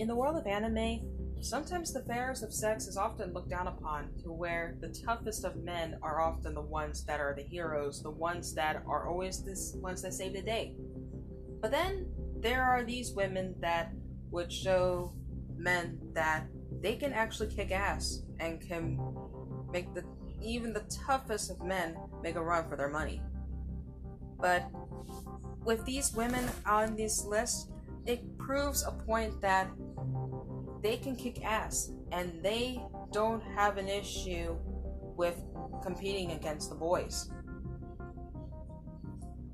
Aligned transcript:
In 0.00 0.08
the 0.08 0.16
world 0.16 0.38
of 0.38 0.46
anime, 0.46 1.02
sometimes 1.42 1.92
the 1.92 2.00
fairest 2.00 2.42
of 2.42 2.54
sex 2.54 2.86
is 2.86 2.96
often 2.96 3.34
looked 3.34 3.50
down 3.50 3.66
upon, 3.66 4.08
to 4.22 4.32
where 4.32 4.78
the 4.80 4.88
toughest 4.88 5.44
of 5.44 5.62
men 5.62 5.98
are 6.00 6.22
often 6.22 6.54
the 6.54 6.62
ones 6.62 7.04
that 7.04 7.20
are 7.20 7.34
the 7.36 7.42
heroes, 7.42 8.02
the 8.02 8.10
ones 8.10 8.54
that 8.54 8.82
are 8.86 9.10
always 9.10 9.42
the 9.42 9.78
ones 9.78 10.00
that 10.00 10.14
save 10.14 10.32
the 10.32 10.40
day. 10.40 10.74
But 11.60 11.70
then 11.70 12.06
there 12.38 12.62
are 12.62 12.82
these 12.82 13.12
women 13.12 13.54
that 13.60 13.92
would 14.30 14.50
show 14.50 15.12
men 15.58 15.98
that 16.14 16.46
they 16.80 16.96
can 16.96 17.12
actually 17.12 17.54
kick 17.54 17.70
ass 17.70 18.22
and 18.38 18.58
can 18.58 18.98
make 19.70 19.92
the 19.92 20.02
even 20.40 20.72
the 20.72 20.88
toughest 21.06 21.50
of 21.50 21.62
men 21.62 21.94
make 22.22 22.36
a 22.36 22.42
run 22.42 22.66
for 22.70 22.76
their 22.76 22.88
money. 22.88 23.20
But 24.40 24.64
with 25.62 25.84
these 25.84 26.14
women 26.14 26.48
on 26.64 26.96
this 26.96 27.22
list, 27.22 27.70
it 28.06 28.38
proves 28.38 28.82
a 28.84 28.92
point 28.92 29.40
that 29.40 29.68
they 30.82 30.96
can 30.96 31.14
kick 31.14 31.44
ass 31.44 31.90
and 32.12 32.42
they 32.42 32.80
don't 33.12 33.42
have 33.42 33.76
an 33.76 33.88
issue 33.88 34.56
with 35.16 35.42
competing 35.82 36.32
against 36.32 36.70
the 36.70 36.76
boys. 36.76 37.30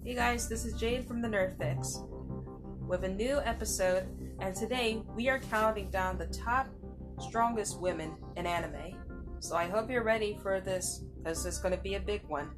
Hey 0.05 0.15
guys, 0.15 0.49
this 0.49 0.65
is 0.65 0.79
Jade 0.79 1.07
from 1.07 1.21
the 1.21 1.29
Nerd 1.29 1.59
Fix 1.59 2.01
with 2.87 3.03
a 3.03 3.09
new 3.09 3.41
episode, 3.41 4.07
and 4.39 4.55
today 4.55 5.03
we 5.17 5.29
are 5.29 5.41
counting 5.41 5.91
down 5.91 6.17
the 6.17 6.27
top 6.27 6.69
strongest 7.19 7.81
women 7.81 8.15
in 8.37 8.47
anime. 8.47 8.97
So 9.41 9.57
I 9.57 9.67
hope 9.67 9.91
you're 9.91 10.05
ready 10.05 10.39
for 10.41 10.61
this 10.61 11.03
because 11.19 11.45
it's 11.45 11.59
going 11.59 11.75
to 11.75 11.81
be 11.81 11.95
a 11.95 12.01
big 12.01 12.23
one. 12.29 12.51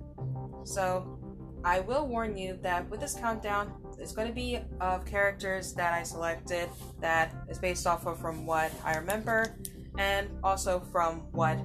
So 0.65 1.19
I 1.65 1.81
will 1.81 2.07
warn 2.07 2.37
you 2.37 2.59
that 2.63 2.89
with 2.91 3.01
this 3.01 3.15
countdown, 3.15 3.73
it's 3.99 4.13
going 4.13 4.29
to 4.29 4.35
be 4.35 4.61
of 4.81 5.05
characters 5.05 5.73
that 5.75 5.93
I 5.93 6.03
selected 6.03 6.69
that 7.01 7.35
is 7.49 7.59
based 7.59 7.87
off 7.87 8.07
of 8.07 8.19
from 8.21 8.47
what 8.47 8.71
I 8.85 8.97
remember 8.97 9.57
and 9.99 10.29
also 10.45 10.81
from 10.93 11.21
what 11.33 11.59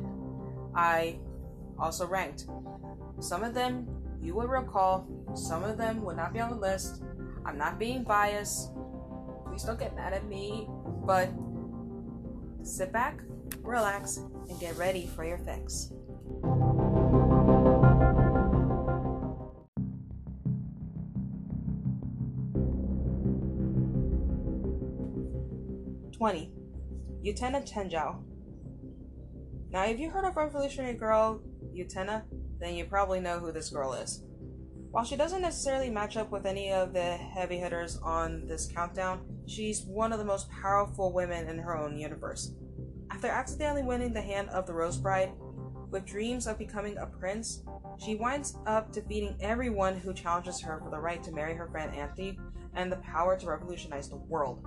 I 0.76 1.20
also 1.78 2.08
ranked. 2.08 2.48
Some 3.20 3.44
of 3.44 3.54
them 3.54 3.88
you 4.24 4.34
will 4.34 4.48
recall, 4.48 5.06
some 5.36 5.64
of 5.64 5.78
them 5.78 6.02
would 6.04 6.16
not 6.16 6.32
be 6.32 6.40
on 6.40 6.50
the 6.50 6.56
list. 6.56 7.04
I'm 7.46 7.58
not 7.58 7.78
being 7.78 8.04
biased. 8.04 8.72
Please 9.46 9.64
don't 9.64 9.78
get 9.78 9.96
mad 9.96 10.14
at 10.14 10.26
me, 10.28 10.68
but 11.06 11.30
sit 12.64 12.94
back, 12.94 13.22
relax, 13.62 14.18
and 14.18 14.60
get 14.62 14.78
ready 14.78 15.08
for 15.14 15.26
your 15.26 15.40
fix. 15.40 15.92
20. 26.24 26.50
Utena 27.26 27.70
Tenjou. 27.70 28.24
Now, 29.72 29.84
if 29.84 30.00
you 30.00 30.10
heard 30.10 30.24
of 30.24 30.38
Revolutionary 30.38 30.94
Girl 30.94 31.42
Utena, 31.76 32.24
then 32.62 32.76
you 32.76 32.86
probably 32.86 33.20
know 33.20 33.40
who 33.40 33.52
this 33.52 33.70
girl 33.70 33.92
is. 33.92 34.24
While 34.92 35.04
she 35.04 35.18
doesn't 35.18 35.42
necessarily 35.42 35.90
match 35.90 36.16
up 36.16 36.32
with 36.32 36.46
any 36.46 36.72
of 36.72 36.94
the 36.94 37.18
heavy 37.18 37.58
hitters 37.58 38.00
on 38.02 38.48
this 38.48 38.72
countdown, 38.74 39.26
she's 39.48 39.82
one 39.82 40.14
of 40.14 40.18
the 40.18 40.24
most 40.24 40.50
powerful 40.50 41.12
women 41.12 41.50
in 41.50 41.58
her 41.58 41.78
own 41.78 41.98
universe. 41.98 42.54
After 43.12 43.28
accidentally 43.28 43.84
winning 43.84 44.14
the 44.14 44.22
hand 44.22 44.48
of 44.52 44.66
the 44.66 44.74
Rose 44.74 44.96
Bride, 44.96 45.34
with 45.92 46.06
dreams 46.06 46.48
of 46.48 46.58
becoming 46.58 46.98
a 47.00 47.06
prince, 47.06 47.64
she 48.00 48.16
winds 48.16 48.56
up 48.66 48.94
defeating 48.94 49.36
everyone 49.42 50.00
who 50.00 50.14
challenges 50.14 50.62
her 50.62 50.80
for 50.82 50.90
the 50.90 51.02
right 51.02 51.22
to 51.22 51.34
marry 51.34 51.54
her 51.54 51.68
friend 51.68 51.94
Anthy 51.94 52.40
and 52.76 52.90
the 52.90 52.96
power 52.98 53.38
to 53.38 53.46
revolutionize 53.46 54.08
the 54.08 54.16
world. 54.16 54.66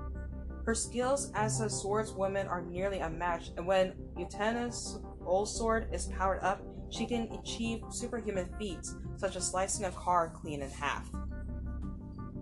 Her 0.67 0.75
skills 0.75 1.31
as 1.37 1.61
a 1.61 1.67
swordswoman 1.67 2.51
are 2.51 2.61
nearly 2.61 2.99
unmatched, 2.99 3.53
and 3.57 3.69
when 3.69 3.95
Utena's 4.19 4.99
old 5.25 5.49
sword 5.49 5.87
is 5.93 6.07
powered 6.07 6.43
up, 6.43 6.61
she 6.91 7.07
can 7.07 7.29
achieve 7.33 7.85
superhuman 7.89 8.49
feats, 8.59 8.97
such 9.17 9.37
as 9.37 9.47
slicing 9.47 9.87
a 9.87 9.93
car 9.93 10.33
clean 10.35 10.63
in 10.63 10.71
half. 10.71 11.09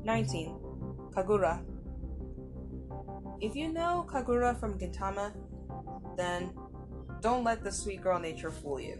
19. 0.04 0.58
Kagura. 1.14 1.62
If 3.42 3.54
you 3.54 3.70
know 3.70 4.06
Kagura 4.08 4.58
from 4.58 4.78
Gintama, 4.78 5.32
then 6.16 6.54
don't 7.20 7.44
let 7.44 7.62
the 7.62 7.72
sweet 7.72 8.00
girl 8.00 8.18
nature 8.18 8.50
fool 8.50 8.80
you. 8.80 8.98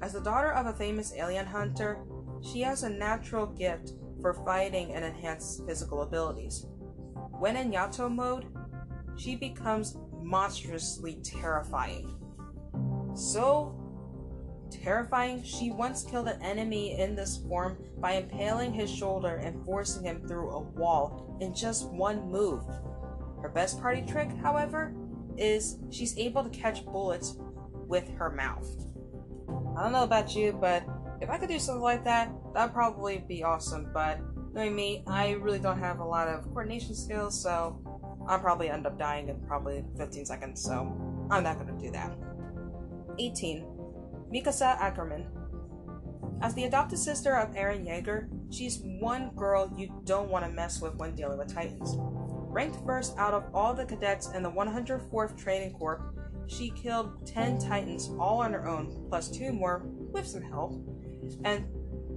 As 0.00 0.12
the 0.12 0.20
daughter 0.20 0.52
of 0.52 0.66
a 0.66 0.72
famous 0.72 1.12
alien 1.16 1.46
hunter, 1.46 1.98
she 2.40 2.60
has 2.60 2.84
a 2.84 2.88
natural 2.88 3.46
gift 3.46 3.94
for 4.20 4.32
fighting 4.32 4.92
and 4.92 5.04
enhanced 5.04 5.66
physical 5.66 6.02
abilities. 6.02 6.66
When 7.38 7.56
in 7.56 7.72
Yato 7.72 8.12
mode, 8.12 8.46
she 9.16 9.36
becomes 9.36 9.96
monstrously 10.22 11.20
terrifying. 11.22 12.16
So 13.14 13.80
terrifying, 14.70 15.42
she 15.42 15.70
once 15.70 16.02
killed 16.02 16.28
an 16.28 16.42
enemy 16.42 16.98
in 16.98 17.14
this 17.14 17.36
form 17.36 17.78
by 17.98 18.12
impaling 18.12 18.72
his 18.72 18.90
shoulder 18.90 19.36
and 19.36 19.64
forcing 19.64 20.04
him 20.04 20.26
through 20.26 20.50
a 20.50 20.60
wall 20.60 21.36
in 21.40 21.54
just 21.54 21.88
one 21.90 22.30
move. 22.30 22.64
Her 23.42 23.48
best 23.48 23.80
party 23.80 24.02
trick, 24.06 24.30
however, 24.42 24.94
is 25.36 25.78
she's 25.90 26.16
able 26.18 26.42
to 26.42 26.50
catch 26.50 26.84
bullets 26.84 27.36
with 27.86 28.08
her 28.16 28.30
mouth. 28.30 28.68
I 29.76 29.82
don't 29.82 29.92
know 29.92 30.04
about 30.04 30.34
you, 30.34 30.52
but 30.52 30.84
if 31.20 31.30
I 31.30 31.38
could 31.38 31.48
do 31.48 31.58
something 31.58 31.82
like 31.82 32.04
that, 32.04 32.32
that'd 32.54 32.74
probably 32.74 33.18
be 33.18 33.42
awesome, 33.42 33.90
but 33.92 34.18
Knowing 34.54 34.76
me, 34.76 35.02
I 35.08 35.32
really 35.32 35.58
don't 35.58 35.80
have 35.80 35.98
a 35.98 36.04
lot 36.04 36.28
of 36.28 36.44
coordination 36.44 36.94
skills, 36.94 37.42
so 37.42 37.76
I'll 38.28 38.38
probably 38.38 38.70
end 38.70 38.86
up 38.86 38.96
dying 38.96 39.28
in 39.28 39.40
probably 39.48 39.84
15 39.98 40.24
seconds, 40.24 40.62
so 40.62 40.96
I'm 41.28 41.42
not 41.42 41.58
gonna 41.58 41.76
do 41.78 41.90
that. 41.90 42.16
18. 43.18 43.66
Mikasa 44.32 44.78
Ackerman. 44.78 45.26
As 46.40 46.54
the 46.54 46.64
adopted 46.64 47.00
sister 47.00 47.36
of 47.36 47.54
Eren 47.54 47.84
Yeager, 47.84 48.28
she's 48.54 48.80
one 49.00 49.30
girl 49.34 49.72
you 49.76 49.92
don't 50.04 50.30
want 50.30 50.44
to 50.44 50.50
mess 50.52 50.80
with 50.80 50.94
when 50.96 51.16
dealing 51.16 51.38
with 51.38 51.52
Titans. 51.52 51.96
Ranked 51.98 52.78
first 52.86 53.18
out 53.18 53.34
of 53.34 53.44
all 53.52 53.74
the 53.74 53.84
cadets 53.84 54.30
in 54.32 54.44
the 54.44 54.50
104th 54.50 55.36
Training 55.36 55.72
Corps, 55.72 56.12
she 56.46 56.70
killed 56.70 57.26
10 57.26 57.58
Titans 57.58 58.10
all 58.20 58.40
on 58.40 58.52
her 58.52 58.68
own, 58.68 59.06
plus 59.08 59.30
two 59.30 59.52
more 59.52 59.82
with 60.12 60.26
some 60.28 60.42
help. 60.42 60.74
And 61.44 61.66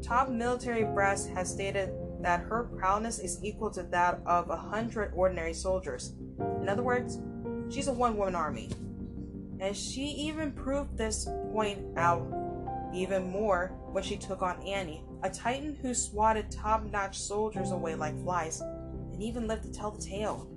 top 0.03 0.29
military 0.29 0.83
brass 0.83 1.25
has 1.27 1.49
stated 1.51 1.89
that 2.21 2.41
her 2.41 2.69
prowess 2.77 3.19
is 3.19 3.43
equal 3.43 3.69
to 3.71 3.83
that 3.83 4.21
of 4.25 4.49
a 4.49 4.55
hundred 4.55 5.11
ordinary 5.15 5.53
soldiers. 5.53 6.13
In 6.61 6.69
other 6.69 6.83
words, 6.83 7.19
she's 7.69 7.87
a 7.87 7.93
one 7.93 8.17
woman 8.17 8.35
army. 8.35 8.69
And 9.59 9.75
she 9.75 10.03
even 10.03 10.51
proved 10.51 10.97
this 10.97 11.27
point 11.51 11.79
out 11.97 12.27
even 12.93 13.29
more 13.29 13.73
when 13.91 14.03
she 14.03 14.17
took 14.17 14.41
on 14.41 14.61
Annie, 14.65 15.03
a 15.23 15.29
titan 15.29 15.75
who 15.81 15.93
swatted 15.93 16.51
top 16.51 16.83
notch 16.91 17.17
soldiers 17.17 17.71
away 17.71 17.95
like 17.95 18.21
flies, 18.23 18.61
and 18.61 19.21
even 19.21 19.47
lived 19.47 19.63
to 19.63 19.71
tell 19.71 19.91
the 19.91 20.01
tale. 20.01 20.47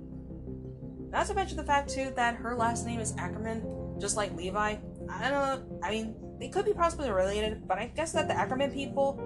Not 1.11 1.27
to 1.27 1.33
mention 1.33 1.57
the 1.57 1.63
fact, 1.63 1.89
too, 1.89 2.13
that 2.15 2.35
her 2.35 2.55
last 2.55 2.85
name 2.85 2.99
is 2.99 3.13
Ackerman, 3.17 3.97
just 3.99 4.15
like 4.15 4.35
Levi. 4.35 4.77
I 5.09 5.29
don't 5.29 5.31
know, 5.31 5.79
I 5.83 5.91
mean, 5.91 6.15
they 6.39 6.47
could 6.47 6.65
be 6.65 6.73
possibly 6.73 7.11
related, 7.11 7.67
but 7.67 7.77
I 7.77 7.87
guess 7.87 8.13
that 8.13 8.27
the 8.27 8.37
Ackerman 8.37 8.71
people, 8.71 9.21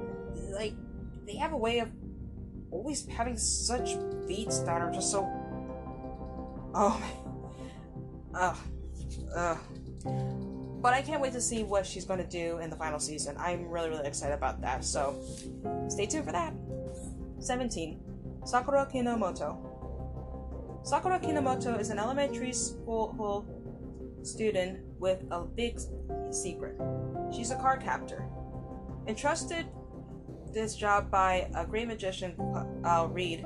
like, 0.51 0.73
they 1.27 1.35
have 1.35 1.53
a 1.53 1.57
way 1.57 1.79
of 1.79 1.89
always 2.75 3.07
having 3.07 3.37
such 3.37 3.95
beats 4.27 4.59
that 4.59 4.81
are 4.81 4.91
just 4.91 5.09
so. 5.11 5.25
Oh. 6.73 7.01
Ugh. 8.33 8.57
Ugh. 9.35 9.57
But 10.81 10.93
I 10.93 11.01
can't 11.01 11.21
wait 11.21 11.33
to 11.33 11.41
see 11.41 11.63
what 11.63 11.85
she's 11.85 12.05
going 12.05 12.19
to 12.19 12.27
do 12.27 12.59
in 12.59 12.69
the 12.69 12.75
final 12.75 12.99
season. 12.99 13.35
I'm 13.39 13.67
really, 13.69 13.89
really 13.89 14.05
excited 14.05 14.35
about 14.35 14.61
that. 14.61 14.83
So 14.83 15.15
stay 15.87 16.05
tuned 16.05 16.25
for 16.25 16.33
that. 16.33 16.53
17. 17.39 17.99
Sakura 18.45 18.87
Kinomoto. 18.93 19.57
Sakura 20.85 21.19
Kinomoto 21.19 21.79
is 21.79 21.89
an 21.89 21.97
elementary 21.97 22.53
school 22.53 23.47
student 24.21 24.79
with 24.99 25.23
a 25.31 25.41
big 25.45 25.79
secret. 26.29 26.75
She's 27.33 27.51
a 27.51 27.55
card 27.55 27.81
captor. 27.81 28.27
Entrusted 29.07 29.65
this 30.55 30.75
job 30.75 31.11
by 31.11 31.49
a 31.53 31.65
great 31.65 31.87
magician, 31.87 32.33
uh, 32.55 32.64
uh, 32.85 33.07
Reed, 33.11 33.45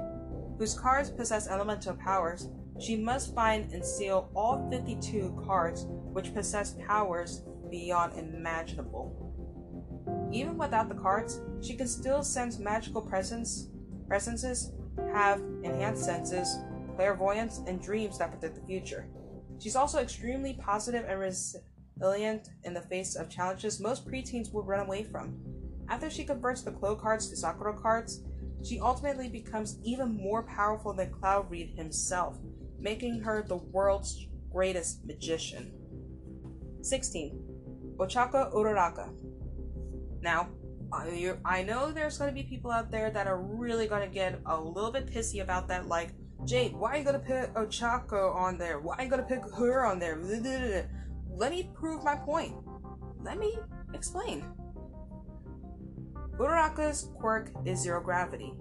whose 0.57 0.77
cards 0.77 1.09
possess 1.09 1.47
elemental 1.47 1.95
powers. 1.95 2.50
She 2.80 2.95
must 2.95 3.33
find 3.33 3.71
and 3.71 3.83
seal 3.83 4.30
all 4.36 4.69
52 4.69 5.44
cards 5.45 5.86
which 5.88 6.33
possess 6.33 6.75
powers 6.88 7.44
beyond 7.69 8.18
imaginable. 8.18 9.30
Even 10.31 10.57
without 10.57 10.89
the 10.89 10.95
cards, 10.95 11.41
she 11.62 11.75
can 11.75 11.88
still 11.88 12.24
sense 12.24 12.59
magical 12.59 13.01
presence, 13.01 13.69
presences, 14.07 14.71
have 15.13 15.39
enhanced 15.63 16.06
senses, 16.06 16.57
clairvoyance, 16.95 17.62
and 17.68 17.81
dreams 17.81 18.18
that 18.18 18.31
predict 18.31 18.56
the 18.56 18.68
future. 18.68 19.07
She's 19.59 19.75
also 19.75 20.00
extremely 20.00 20.53
positive 20.53 21.06
and 21.07 21.19
resilient 21.19 22.50
in 22.63 22.74
the 22.74 22.81
face 22.81 23.15
of 23.15 23.30
challenges 23.30 23.80
most 23.80 24.07
preteens 24.07 24.53
would 24.53 24.68
run 24.68 24.85
away 24.85 25.03
from. 25.03 25.38
After 25.89 26.09
she 26.09 26.24
converts 26.24 26.62
the 26.62 26.71
Clow 26.71 26.95
cards 26.95 27.30
to 27.30 27.35
Sakura 27.35 27.74
cards, 27.74 28.21
she 28.63 28.79
ultimately 28.79 29.29
becomes 29.29 29.77
even 29.83 30.15
more 30.15 30.44
powerful 30.44 30.94
than 30.94 31.11
Clow 31.11 31.45
Reed 31.50 31.73
himself, 31.75 32.38
making 32.79 33.21
her 33.21 33.44
the 33.47 33.57
world's 33.57 34.27
greatest 34.51 35.06
magician. 35.06 35.71
16. 36.81 37.39
Ochako 37.97 38.53
Uraraka. 38.53 39.09
Now, 40.21 40.50
I, 40.91 41.35
I 41.45 41.63
know 41.63 41.91
there's 41.91 42.17
going 42.17 42.29
to 42.29 42.33
be 42.33 42.44
people 42.44 42.71
out 42.71 42.91
there 42.91 43.11
that 43.11 43.27
are 43.27 43.41
really 43.41 43.88
going 43.88 44.07
to 44.07 44.13
get 44.13 44.39
a 44.45 44.59
little 44.59 44.91
bit 44.91 45.07
pissy 45.07 45.41
about 45.41 45.67
that, 45.67 45.88
like, 45.88 46.13
Jade, 46.45 46.73
why 46.73 46.94
are 46.94 46.97
you 46.97 47.03
going 47.03 47.19
to 47.19 47.25
put 47.25 47.53
Ochako 47.53 48.33
on 48.33 48.57
there? 48.57 48.79
Why 48.79 48.95
are 48.97 49.03
you 49.03 49.09
going 49.09 49.21
to 49.21 49.27
pick 49.27 49.44
her 49.56 49.85
on 49.85 50.00
there? 50.00 50.17
Let 51.29 51.51
me 51.51 51.69
prove 51.73 52.03
my 52.03 52.15
point. 52.15 52.56
Let 53.21 53.38
me 53.38 53.57
explain. 53.94 54.45
Uraraka's 56.39 57.09
quirk 57.19 57.51
is 57.65 57.81
zero 57.81 58.01
gravity. 58.01 58.53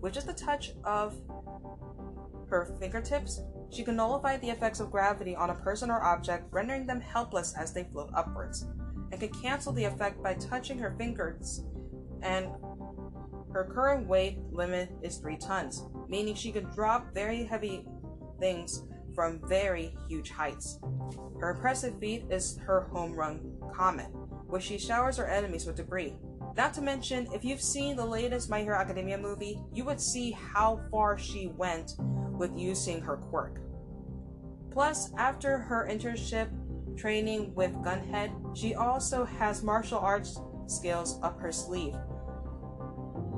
With 0.00 0.14
just 0.14 0.28
the 0.28 0.32
touch 0.32 0.72
of 0.84 1.16
her 2.48 2.76
fingertips, 2.78 3.42
she 3.70 3.82
can 3.82 3.96
nullify 3.96 4.36
the 4.36 4.50
effects 4.50 4.78
of 4.78 4.92
gravity 4.92 5.34
on 5.34 5.50
a 5.50 5.54
person 5.56 5.90
or 5.90 6.00
object, 6.00 6.46
rendering 6.52 6.86
them 6.86 7.00
helpless 7.00 7.52
as 7.58 7.74
they 7.74 7.88
float 7.90 8.10
upwards, 8.14 8.66
and 9.10 9.20
can 9.20 9.30
cancel 9.30 9.72
the 9.72 9.82
effect 9.82 10.22
by 10.22 10.34
touching 10.34 10.78
her 10.78 10.94
fingers. 10.96 11.64
And 12.22 12.46
her 13.52 13.68
current 13.72 14.06
weight 14.06 14.38
limit 14.52 14.90
is 15.02 15.16
3 15.16 15.36
tons, 15.36 15.84
meaning 16.08 16.36
she 16.36 16.52
can 16.52 16.64
drop 16.66 17.12
very 17.12 17.42
heavy 17.42 17.84
things 18.38 18.84
from 19.12 19.40
very 19.48 19.96
huge 20.08 20.30
heights. 20.30 20.78
Her 21.40 21.50
impressive 21.50 21.98
feat 21.98 22.26
is 22.30 22.58
her 22.58 22.82
home 22.92 23.14
run 23.14 23.56
comet, 23.74 24.08
where 24.46 24.60
she 24.60 24.78
showers 24.78 25.16
her 25.16 25.26
enemies 25.26 25.66
with 25.66 25.76
debris. 25.76 26.16
Not 26.56 26.72
to 26.74 26.82
mention, 26.82 27.26
if 27.32 27.44
you've 27.44 27.60
seen 27.60 27.96
the 27.96 28.06
latest 28.06 28.48
My 28.48 28.62
Hero 28.62 28.78
Academia 28.78 29.18
movie, 29.18 29.58
you 29.72 29.84
would 29.84 30.00
see 30.00 30.30
how 30.30 30.80
far 30.90 31.18
she 31.18 31.48
went 31.56 31.94
with 31.98 32.56
using 32.56 33.00
her 33.00 33.16
quirk. 33.16 33.60
Plus, 34.70 35.12
after 35.18 35.58
her 35.58 35.88
internship 35.90 36.48
training 36.96 37.52
with 37.54 37.72
Gunhead, 37.74 38.56
she 38.56 38.74
also 38.74 39.24
has 39.24 39.64
martial 39.64 39.98
arts 39.98 40.40
skills 40.66 41.18
up 41.22 41.40
her 41.40 41.50
sleeve, 41.50 41.96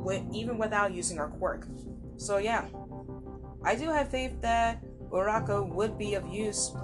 with, 0.05 0.23
even 0.33 0.59
without 0.59 0.93
using 0.93 1.17
her 1.17 1.29
quirk. 1.29 1.67
So 2.19 2.37
yeah, 2.37 2.67
I 3.65 3.77
do 3.77 3.89
have 3.89 4.11
faith 4.11 4.41
that 4.43 4.83
Urako 5.11 5.67
would 5.75 5.97
be 5.97 6.15
of 6.15 6.27
use, 6.29 6.75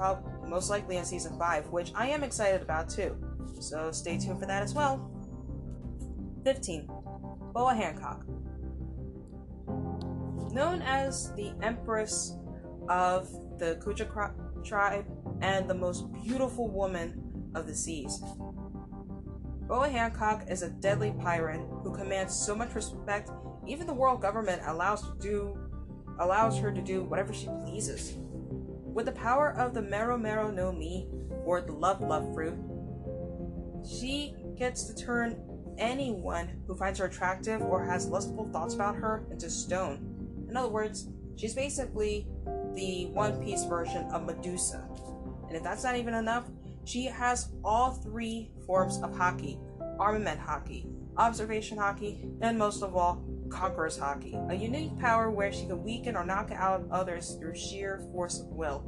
most 0.47 0.71
likely 0.71 0.97
in 0.97 1.05
season 1.05 1.39
5, 1.39 1.69
which 1.69 1.93
I 1.95 2.09
am 2.09 2.25
excited 2.25 2.63
about 2.63 2.89
too. 2.89 3.17
So 3.61 3.93
stay 3.93 4.17
tuned 4.19 4.41
for 4.41 4.47
that 4.47 4.63
as 4.63 4.73
well. 4.73 5.12
15. 6.45 6.89
Boa 7.53 7.75
Hancock. 7.75 8.25
Known 10.53 10.83
as 10.83 11.33
the 11.35 11.53
Empress 11.63 12.37
of 12.89 13.29
the 13.59 13.77
Kuja 13.77 14.33
tribe 14.65 15.07
and 15.41 15.69
the 15.69 15.75
most 15.75 16.13
beautiful 16.13 16.69
woman 16.69 17.51
of 17.55 17.67
the 17.67 17.75
seas. 17.75 18.21
Boa 19.69 19.89
Hancock 19.89 20.45
is 20.49 20.63
a 20.63 20.71
deadly 20.71 21.15
pirate 21.21 21.61
who 21.83 21.95
commands 21.95 22.35
so 22.35 22.55
much 22.55 22.75
respect, 22.75 23.31
even 23.67 23.87
the 23.87 23.95
world 23.95 24.21
government 24.21 24.63
allows 24.67 25.03
to 25.03 25.15
do 25.19 25.59
allows 26.19 26.59
her 26.59 26.71
to 26.71 26.83
do 26.83 27.05
whatever 27.05 27.33
she 27.33 27.49
pleases. 27.65 28.15
With 28.19 29.07
the 29.07 29.13
power 29.13 29.55
of 29.57 29.73
the 29.73 29.81
Mero 29.81 30.19
Mero 30.19 30.51
no 30.51 30.73
Mi, 30.73 31.09
or 31.45 31.63
the 31.63 31.73
Love 31.73 32.01
Love 32.01 32.35
fruit, 32.35 32.59
she 33.89 34.35
gets 34.59 34.85
to 34.85 34.95
turn 34.95 35.41
anyone 35.79 36.63
who 36.67 36.75
finds 36.75 36.99
her 36.99 37.07
attractive 37.07 37.63
or 37.63 37.85
has 37.85 38.07
lustful 38.09 38.49
thoughts 38.53 38.75
about 38.75 38.97
her 38.97 39.25
into 39.31 39.51
stone. 39.51 40.47
In 40.49 40.57
other 40.57 40.69
words, 40.69 41.09
she's 41.37 41.55
basically 41.55 42.27
the 42.75 43.07
One 43.13 43.43
Piece 43.43 43.65
version 43.65 44.05
of 44.13 44.25
Medusa. 44.25 44.89
And 45.49 45.57
if 45.57 45.63
that's 45.63 45.85
not 45.85 45.97
even 45.97 46.15
enough, 46.15 46.45
she 46.85 47.05
has 47.07 47.51
all 47.65 47.93
three 47.93 48.51
forms 48.67 48.99
of 49.03 49.13
Haki 49.13 49.59
armament 49.99 50.41
Haki, 50.41 50.87
observation 51.17 51.79
Haki, 51.79 52.37
and 52.41 52.59
most 52.59 52.83
of 52.83 52.97
all, 52.97 53.23
conqueror's 53.51 53.99
Haki, 53.99 54.51
a 54.51 54.55
unique 54.55 54.99
power 54.99 55.31
where 55.31 55.53
she 55.53 55.67
can 55.67 55.83
weaken 55.83 56.17
or 56.17 56.25
knock 56.25 56.51
out 56.51 56.87
others 56.91 57.37
through 57.39 57.55
sheer 57.55 58.05
force 58.13 58.41
of 58.41 58.47
will. 58.47 58.83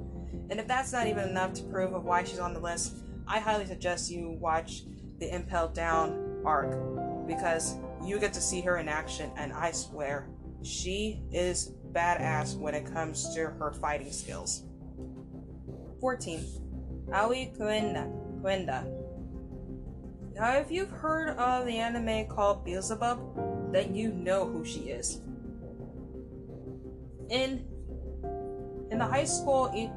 And 0.51 0.59
if 0.59 0.67
that's 0.67 0.93
not 0.93 1.07
even 1.07 1.29
enough 1.29 1.53
to 1.55 1.63
prove 1.65 1.93
of 1.93 2.05
why 2.05 2.25
she's 2.25 2.39
on 2.39 2.55
the 2.55 2.61
list, 2.61 2.97
I 3.27 3.39
highly 3.39 3.67
suggest 3.67 4.11
you 4.11 4.31
watch 4.41 4.83
the 5.19 5.33
Impel 5.33 5.69
Down 5.69 6.24
arc 6.45 7.27
because 7.27 7.77
you 8.05 8.19
get 8.19 8.33
to 8.35 8.41
see 8.41 8.61
her 8.61 8.77
in 8.79 8.89
action, 8.89 9.31
and 9.37 9.53
I 9.53 9.73
swear, 9.73 10.29
she 10.63 11.23
is 11.33 11.73
badass 11.93 12.57
when 12.57 12.75
it 12.75 12.93
comes 12.93 13.35
to 13.35 13.47
her 13.47 13.73
fighting 13.81 14.13
skills. 14.13 14.65
14. 16.01 16.45
Aoi 17.13 17.53
Kunieda. 17.57 18.11
Kunieda. 18.43 18.85
Now, 20.35 20.57
if 20.57 20.71
you've 20.71 20.91
heard 20.91 21.31
of 21.39 21.67
the 21.67 21.79
anime 21.79 22.27
called 22.27 22.65
Beelzebub, 22.65 23.73
then 23.73 23.95
you 23.95 24.13
know 24.13 24.45
who 24.47 24.65
she 24.65 24.91
is. 24.91 25.21
In 27.31 27.67
in 28.91 28.99
the 28.99 29.07
high 29.07 29.25
school 29.25 29.71
I- 29.73 29.93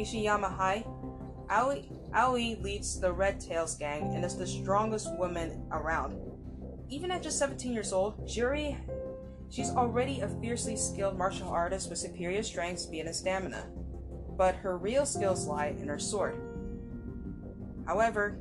Ishiyama 0.00 0.50
High, 0.50 0.84
Aoi 1.50 1.84
Aoi 2.14 2.56
leads 2.60 3.00
the 3.00 3.12
Red 3.12 3.40
Tails 3.40 3.76
gang 3.76 4.14
and 4.14 4.24
is 4.24 4.36
the 4.36 4.46
strongest 4.46 5.14
woman 5.16 5.64
around. 5.70 6.20
Even 6.88 7.10
at 7.10 7.22
just 7.22 7.38
17 7.38 7.72
years 7.72 7.92
old, 7.92 8.26
Juri, 8.28 8.76
she's 9.50 9.70
already 9.70 10.20
a 10.20 10.28
fiercely 10.28 10.76
skilled 10.76 11.16
martial 11.16 11.48
artist 11.48 11.88
with 11.88 11.98
superior 11.98 12.42
strength, 12.42 12.80
speed, 12.80 13.06
and 13.06 13.14
stamina. 13.14 13.66
But 14.36 14.56
her 14.56 14.76
real 14.76 15.06
skills 15.06 15.46
lie 15.46 15.74
in 15.78 15.88
her 15.88 15.98
sword. 15.98 16.36
However, 17.86 18.38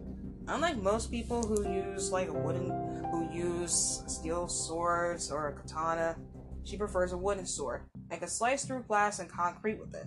unlike 0.47 0.77
most 0.77 1.11
people 1.11 1.43
who 1.43 1.71
use 1.71 2.11
like 2.11 2.27
a 2.27 2.33
wooden, 2.33 2.69
who 3.11 3.29
use 3.31 4.03
steel 4.07 4.47
swords 4.47 5.31
or 5.31 5.47
a 5.47 5.53
katana, 5.53 6.17
she 6.63 6.77
prefers 6.77 7.11
a 7.11 7.17
wooden 7.17 7.45
sword 7.45 7.83
and 8.09 8.19
can 8.19 8.29
slice 8.29 8.65
through 8.65 8.83
glass 8.83 9.19
and 9.19 9.29
concrete 9.29 9.79
with 9.79 9.95
it. 9.95 10.05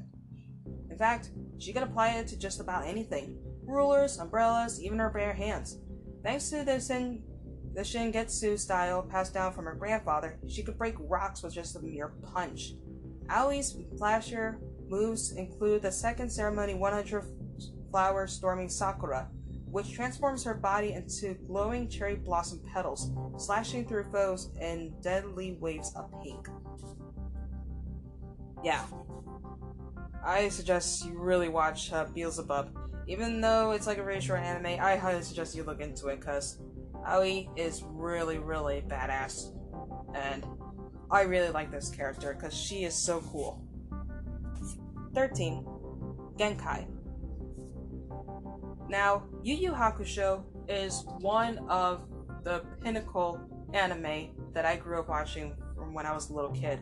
In 0.91 0.97
fact, 0.97 1.31
she 1.65 1.73
can 1.73 1.83
apply 1.83 2.11
it 2.11 2.27
to 2.29 2.39
just 2.39 2.61
about 2.61 2.87
anything, 2.87 3.39
rulers, 3.65 4.19
umbrellas, 4.19 4.83
even 4.83 4.99
her 4.99 5.09
bare 5.09 5.33
hands. 5.33 5.79
Thanks 6.23 6.51
to 6.51 6.63
the, 6.63 6.79
Shin, 6.79 7.23
the 7.73 7.81
Shingetsu 7.81 8.59
style 8.59 9.03
passed 9.03 9.33
down 9.33 9.53
from 9.53 9.65
her 9.65 9.75
grandfather, 9.75 10.39
she 10.47 10.63
could 10.63 10.77
break 10.77 10.95
rocks 10.99 11.43
with 11.43 11.55
just 11.55 11.77
a 11.77 11.81
mere 11.81 12.09
punch. 12.35 12.75
Aoi's 13.31 13.77
flasher 13.97 14.59
moves 14.89 15.33
include 15.33 15.81
the 15.81 15.91
second 15.91 16.31
ceremony 16.31 16.75
100 16.75 17.25
flower 17.91 18.27
storming 18.27 18.69
Sakura, 18.69 19.29
which 19.71 19.93
transforms 19.93 20.45
her 20.45 20.55
body 20.55 20.93
into 20.93 21.35
glowing 21.47 21.89
cherry 21.89 22.17
blossom 22.17 22.61
petals, 22.75 23.11
slashing 23.39 23.89
through 23.89 24.05
foes 24.13 24.51
in 24.61 24.93
deadly 25.01 25.57
waves 25.61 25.95
of 25.97 26.13
pink. 26.23 26.47
Yeah. 28.63 28.85
I 30.25 30.49
suggest 30.49 31.05
you 31.05 31.19
really 31.19 31.49
watch 31.49 31.93
uh, 31.93 32.07
Beelzebub 32.07 32.71
even 33.07 33.41
though 33.41 33.73
it's 33.73 33.87
like 33.87 33.99
a 33.99 34.03
very 34.03 34.21
short 34.21 34.41
anime, 34.41 34.81
I 34.81 34.97
highly 34.97 35.23
suggest 35.23 35.55
you 35.55 35.63
look 35.63 35.81
into 35.81 36.09
it 36.09 36.21
because 36.21 36.59
Aoi 37.07 37.49
is 37.57 37.83
really, 37.87 38.39
really 38.39 38.83
badass. 38.87 39.53
And 40.15 40.47
I 41.11 41.23
really 41.23 41.51
like 41.51 41.71
this 41.71 41.91
character 41.91 42.35
because 42.35 42.55
she 42.55 42.85
is 42.85 42.95
so 42.95 43.21
cool. 43.31 43.63
13. 45.15 45.67
Genkai. 46.39 46.87
Now, 48.89 49.25
Yu 49.43 49.55
Yu 49.55 49.73
Hakusho 49.73 50.43
is 50.69 51.05
one 51.21 51.59
of 51.69 52.09
the 52.43 52.65
pinnacle 52.83 53.41
anime 53.75 54.31
that 54.55 54.65
I 54.65 54.77
grew 54.77 54.99
up 54.99 55.09
watching 55.09 55.55
from 55.77 55.93
when 55.95 56.07
I 56.07 56.13
was 56.13 56.31
a 56.31 56.35
little 56.35 56.53
kid. 56.53 56.81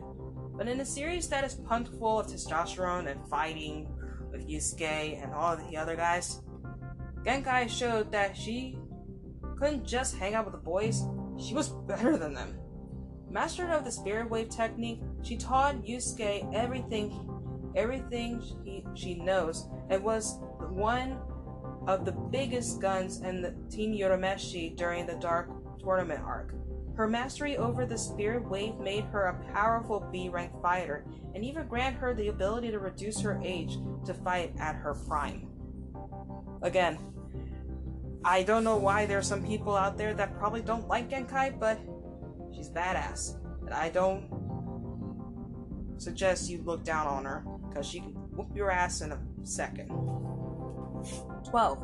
But 0.55 0.67
in 0.67 0.79
a 0.79 0.85
series 0.85 1.27
that 1.29 1.43
is 1.43 1.55
pumped 1.55 1.89
full 1.99 2.19
of 2.19 2.27
testosterone 2.27 3.07
and 3.09 3.27
fighting, 3.27 3.87
with 4.33 4.49
Yusuke 4.49 5.23
and 5.23 5.33
all 5.33 5.55
the 5.55 5.77
other 5.77 5.95
guys, 5.95 6.41
Genkai 7.23 7.69
showed 7.69 8.11
that 8.11 8.35
she 8.35 8.77
couldn't 9.57 9.85
just 9.85 10.17
hang 10.17 10.33
out 10.33 10.45
with 10.45 10.53
the 10.53 10.59
boys, 10.59 11.03
she 11.39 11.53
was 11.53 11.69
better 11.69 12.17
than 12.17 12.33
them. 12.33 12.57
Master 13.29 13.71
of 13.71 13.85
the 13.85 13.91
spirit 13.91 14.29
wave 14.29 14.49
technique, 14.49 15.01
she 15.21 15.37
taught 15.37 15.83
Yusuke 15.83 16.53
everything 16.53 17.29
everything 17.75 18.39
she, 18.63 18.85
she 18.93 19.15
knows 19.15 19.67
and 19.89 20.03
was 20.03 20.37
one 20.69 21.17
of 21.87 22.05
the 22.05 22.11
biggest 22.11 22.79
guns 22.79 23.21
in 23.21 23.41
the 23.41 23.55
Team 23.71 23.93
Urameshi 23.97 24.77
during 24.77 25.07
the 25.07 25.15
Dark 25.15 25.49
Tournament 25.79 26.21
arc. 26.23 26.53
Her 26.95 27.07
mastery 27.07 27.57
over 27.57 27.85
the 27.85 27.97
spirit 27.97 28.47
wave 28.47 28.77
made 28.77 29.05
her 29.05 29.25
a 29.25 29.53
powerful 29.53 30.07
B 30.11 30.29
rank 30.29 30.51
fighter 30.61 31.05
and 31.33 31.43
even 31.43 31.67
grant 31.67 31.95
her 31.95 32.13
the 32.13 32.27
ability 32.27 32.69
to 32.71 32.79
reduce 32.79 33.19
her 33.21 33.41
age 33.43 33.77
to 34.05 34.13
fight 34.13 34.53
at 34.59 34.75
her 34.75 34.93
prime. 34.93 35.49
Again, 36.61 36.99
I 38.23 38.43
don't 38.43 38.63
know 38.63 38.77
why 38.77 39.05
there 39.05 39.17
are 39.17 39.23
some 39.23 39.43
people 39.45 39.75
out 39.75 39.97
there 39.97 40.13
that 40.13 40.37
probably 40.37 40.61
don't 40.61 40.87
like 40.87 41.09
Genkai, 41.09 41.59
but 41.59 41.79
she's 42.55 42.69
badass. 42.69 43.35
And 43.65 43.73
I 43.73 43.89
don't 43.89 44.29
suggest 45.97 46.49
you 46.49 46.61
look 46.63 46.83
down 46.83 47.07
on 47.07 47.25
her 47.25 47.43
because 47.67 47.87
she 47.87 47.99
can 47.99 48.13
whoop 48.31 48.55
your 48.55 48.71
ass 48.71 49.01
in 49.01 49.11
a 49.11 49.19
second. 49.43 49.89
12. 51.49 51.83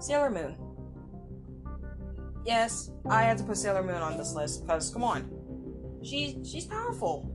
Sailor 0.00 0.30
Moon. 0.30 0.56
Yes, 2.44 2.90
I 3.08 3.22
had 3.22 3.38
to 3.38 3.44
put 3.44 3.56
Sailor 3.56 3.82
Moon 3.82 3.96
on 3.96 4.16
this 4.16 4.34
list 4.34 4.62
because, 4.62 4.90
come 4.90 5.04
on, 5.04 5.30
she 6.02 6.38
she's 6.44 6.64
powerful. 6.64 7.30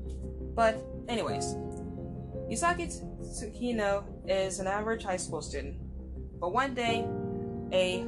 But 0.55 0.83
anyways, 1.07 1.55
Usagi 2.49 2.91
Tsukino 3.21 4.03
is 4.27 4.59
an 4.59 4.67
average 4.67 5.03
high 5.03 5.17
school 5.17 5.41
student. 5.41 5.77
But 6.39 6.53
one 6.53 6.73
day, 6.73 7.07
a 7.71 8.05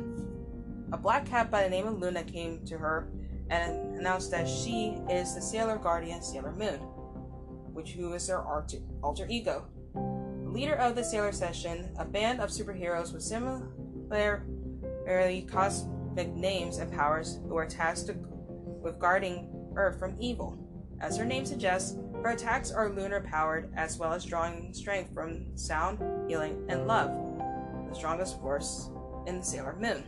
a 0.92 0.98
black 0.98 1.26
cat 1.26 1.52
by 1.52 1.64
the 1.64 1.70
name 1.70 1.86
of 1.88 2.00
Luna 2.00 2.24
came 2.24 2.66
to 2.66 2.78
her 2.78 3.10
and 3.50 3.98
announced 3.98 4.32
that 4.32 4.48
she 4.48 4.98
is 5.10 5.36
the 5.36 5.42
Sailor 5.42 5.78
Guardian 5.78 6.22
Sailor 6.22 6.54
Moon, 6.54 6.80
which 7.74 7.92
who 7.92 8.14
is 8.14 8.28
her 8.28 8.42
alter, 8.42 8.78
alter 9.04 9.28
ego. 9.30 9.66
The 9.94 10.50
leader 10.50 10.76
of 10.76 10.96
the 10.96 11.04
Sailor 11.04 11.32
Senshi, 11.32 11.88
a 12.00 12.06
band 12.06 12.40
of 12.40 12.50
superheroes 12.50 13.14
with 13.14 13.22
similar, 13.22 13.68
similarly 14.10 15.42
names 16.26 16.78
and 16.78 16.92
powers 16.92 17.40
who 17.48 17.56
are 17.56 17.66
tasked 17.66 18.12
with 18.82 19.00
guarding 19.00 19.50
Earth 19.76 20.00
from 20.00 20.16
evil. 20.20 20.58
As 21.00 21.18
her 21.18 21.26
name 21.26 21.46
suggests, 21.46 21.98
her 22.24 22.32
attacks 22.32 22.72
are 22.72 22.90
lunar 22.90 23.22
powered 23.22 23.72
as 23.76 23.98
well 23.98 24.14
as 24.14 24.26
drawing 24.26 24.74
strength 24.74 25.14
from 25.14 25.56
sound, 25.56 26.00
healing, 26.28 26.66
and 26.70 26.88
love, 26.88 27.12
the 27.90 27.96
strongest 27.96 28.40
force 28.42 28.90
in 29.28 29.40
the 29.40 29.46
Sailor 29.46 29.76
Moon. 29.80 30.04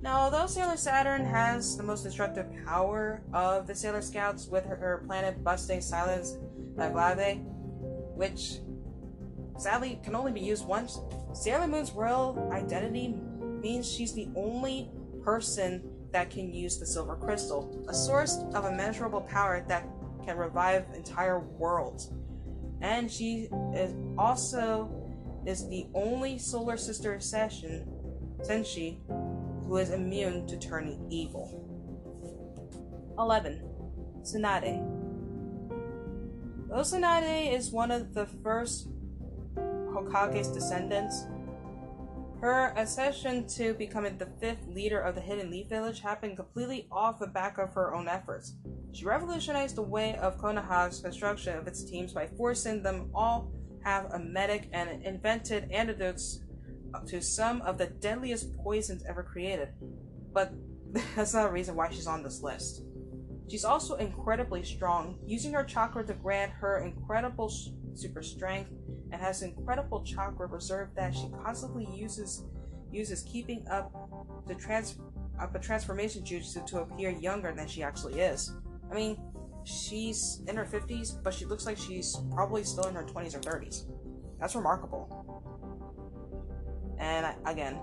Now, 0.00 0.20
although 0.20 0.46
Sailor 0.46 0.76
Saturn 0.76 1.24
has 1.24 1.76
the 1.76 1.82
most 1.82 2.04
destructive 2.04 2.46
power 2.66 3.22
of 3.32 3.66
the 3.66 3.74
Sailor 3.74 4.02
Scouts 4.02 4.46
with 4.46 4.64
her, 4.66 4.76
her 4.76 5.02
planet 5.06 5.42
busting 5.42 5.80
Silence 5.80 6.36
Glaive, 6.76 7.38
which 8.14 8.58
sadly 9.58 10.00
can 10.04 10.14
only 10.14 10.30
be 10.30 10.40
used 10.40 10.66
once, 10.66 11.00
Sailor 11.32 11.66
Moon's 11.66 11.92
real 11.92 12.48
identity 12.52 13.16
means 13.60 13.90
she's 13.90 14.12
the 14.12 14.28
only 14.36 14.90
person 15.28 15.82
that 16.10 16.30
can 16.30 16.54
use 16.54 16.78
the 16.78 16.86
Silver 16.86 17.14
Crystal, 17.14 17.84
a 17.86 17.92
source 17.92 18.38
of 18.54 18.64
immeasurable 18.64 19.20
power 19.20 19.62
that 19.68 19.86
can 20.24 20.38
revive 20.38 20.86
entire 20.94 21.40
worlds. 21.40 22.10
And 22.80 23.12
she 23.12 23.50
is 23.74 23.94
also 24.16 24.90
is 25.44 25.68
the 25.68 25.86
only 25.92 26.38
Solar 26.38 26.78
Sister 26.78 27.20
session, 27.20 27.86
Senshi, 28.40 29.00
who 29.66 29.76
is 29.76 29.90
immune 29.90 30.46
to 30.46 30.58
turning 30.58 31.06
evil. 31.10 31.46
11. 33.18 33.62
Tsunade. 34.22 34.80
Tsunade 36.70 37.52
is 37.52 37.70
one 37.70 37.90
of 37.90 38.14
the 38.14 38.24
first 38.42 38.88
Hokage's 39.56 40.48
descendants, 40.48 41.26
her 42.40 42.72
accession 42.76 43.46
to 43.48 43.74
becoming 43.74 44.16
the 44.16 44.28
fifth 44.40 44.66
leader 44.68 45.00
of 45.00 45.14
the 45.14 45.20
Hidden 45.20 45.50
Leaf 45.50 45.68
Village 45.68 46.00
happened 46.00 46.36
completely 46.36 46.86
off 46.92 47.18
the 47.18 47.26
back 47.26 47.58
of 47.58 47.74
her 47.74 47.94
own 47.94 48.06
efforts. 48.06 48.54
She 48.92 49.04
revolutionized 49.04 49.76
the 49.76 49.82
way 49.82 50.16
of 50.16 50.38
Konoha's 50.38 51.00
construction 51.00 51.56
of 51.56 51.66
its 51.66 51.84
teams 51.84 52.12
by 52.12 52.28
forcing 52.28 52.82
them 52.82 53.10
all 53.12 53.50
have 53.82 54.12
a 54.12 54.18
medic 54.18 54.68
and 54.72 55.02
invented 55.02 55.70
antidotes 55.72 56.40
to 57.06 57.20
some 57.20 57.60
of 57.62 57.76
the 57.76 57.86
deadliest 57.86 58.56
poisons 58.58 59.04
ever 59.08 59.22
created. 59.22 59.70
But 60.32 60.52
that's 61.16 61.34
not 61.34 61.48
a 61.48 61.52
reason 61.52 61.74
why 61.74 61.90
she's 61.90 62.06
on 62.06 62.22
this 62.22 62.42
list. 62.42 62.82
She's 63.50 63.64
also 63.64 63.96
incredibly 63.96 64.62
strong, 64.62 65.18
using 65.26 65.54
her 65.54 65.64
chakra 65.64 66.06
to 66.06 66.14
grant 66.14 66.52
her 66.52 66.84
incredible 66.84 67.52
super 67.94 68.22
strength 68.22 68.70
and 69.12 69.20
has 69.20 69.42
incredible 69.42 70.02
chakra 70.02 70.46
reserve 70.46 70.88
that 70.94 71.14
she 71.14 71.28
constantly 71.42 71.88
uses 71.94 72.44
uses 72.90 73.22
keeping 73.22 73.66
up 73.68 73.92
the 74.46 74.54
trans 74.54 74.98
up 75.38 75.54
a 75.54 75.58
transformation 75.58 76.22
jutsu 76.22 76.64
to 76.66 76.80
appear 76.80 77.10
younger 77.10 77.52
than 77.52 77.68
she 77.68 77.82
actually 77.82 78.20
is. 78.20 78.52
I 78.90 78.94
mean, 78.94 79.20
she's 79.64 80.40
in 80.46 80.56
her 80.56 80.64
50s, 80.64 81.22
but 81.22 81.32
she 81.32 81.44
looks 81.44 81.66
like 81.66 81.76
she's 81.76 82.16
probably 82.32 82.64
still 82.64 82.86
in 82.86 82.94
her 82.94 83.04
20s 83.04 83.36
or 83.36 83.40
30s. 83.40 83.84
That's 84.40 84.54
remarkable. 84.56 85.06
And 86.98 87.26
again, 87.46 87.78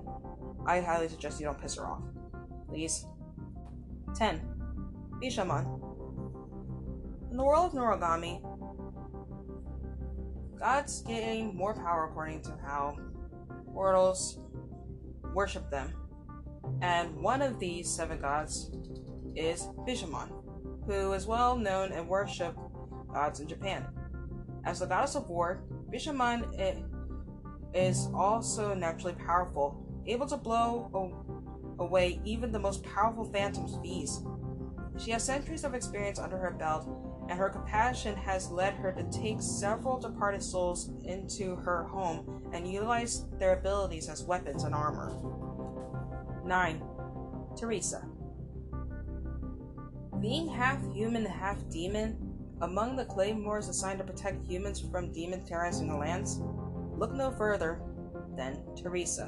I 0.65 0.81
highly 0.81 1.07
suggest 1.07 1.39
you 1.39 1.45
don't 1.45 1.61
piss 1.61 1.75
her 1.75 1.85
off. 1.85 2.01
Please. 2.67 3.05
10. 4.15 4.41
Bishamon. 5.21 5.81
In 7.31 7.37
the 7.37 7.43
world 7.43 7.67
of 7.67 7.73
Noragami, 7.73 8.41
gods 10.59 11.01
gain 11.01 11.55
more 11.55 11.73
power 11.73 12.05
according 12.05 12.41
to 12.43 12.57
how 12.65 12.97
mortals 13.71 14.39
worship 15.33 15.69
them. 15.69 15.93
And 16.81 17.15
one 17.21 17.41
of 17.41 17.59
these 17.59 17.89
seven 17.89 18.19
gods 18.19 18.71
is 19.35 19.67
Bishamon, 19.87 20.29
who 20.85 21.13
is 21.13 21.27
well 21.27 21.57
known 21.57 21.91
and 21.91 22.07
worshipped 22.07 22.57
gods 23.13 23.39
in 23.39 23.47
Japan. 23.47 23.85
As 24.65 24.79
the 24.79 24.85
goddess 24.87 25.15
of 25.15 25.29
war, 25.29 25.63
Bishamon 25.91 26.43
is 27.73 28.07
also 28.15 28.73
naturally 28.73 29.13
powerful, 29.13 29.85
able 30.07 30.25
to 30.27 30.37
blow 30.37 30.89
away 31.79 32.19
even 32.23 32.51
the 32.51 32.59
most 32.59 32.83
powerful 32.83 33.25
phantom's 33.25 33.77
bees. 33.77 34.21
She 34.97 35.11
has 35.11 35.23
centuries 35.23 35.65
of 35.65 35.73
experience 35.73 36.19
under 36.19 36.37
her 36.37 36.51
belt, 36.51 36.87
and 37.27 37.39
her 37.39 37.49
compassion 37.49 38.15
has 38.15 38.51
led 38.51 38.73
her 38.75 38.91
to 38.91 39.03
take 39.11 39.41
several 39.41 39.99
departed 39.99 40.43
souls 40.43 40.91
into 41.03 41.55
her 41.55 41.83
home 41.85 42.43
and 42.53 42.71
utilize 42.71 43.25
their 43.39 43.57
abilities 43.57 44.09
as 44.09 44.23
weapons 44.23 44.63
and 44.63 44.75
armor. 44.75 45.17
9. 46.45 46.83
Teresa. 47.57 48.05
Being 50.21 50.47
half 50.47 50.79
human 50.93 51.25
and 51.25 51.33
half 51.33 51.57
demon, 51.69 52.17
among 52.61 52.95
the 52.95 53.05
claymores 53.05 53.67
assigned 53.67 53.99
to 53.99 54.05
protect 54.05 54.45
humans 54.47 54.79
from 54.79 55.11
demons 55.11 55.47
terrorizing 55.49 55.87
the 55.87 55.95
lands, 55.95 56.39
look 56.97 57.13
no 57.13 57.31
further 57.31 57.81
than 58.35 58.63
Teresa. 58.75 59.27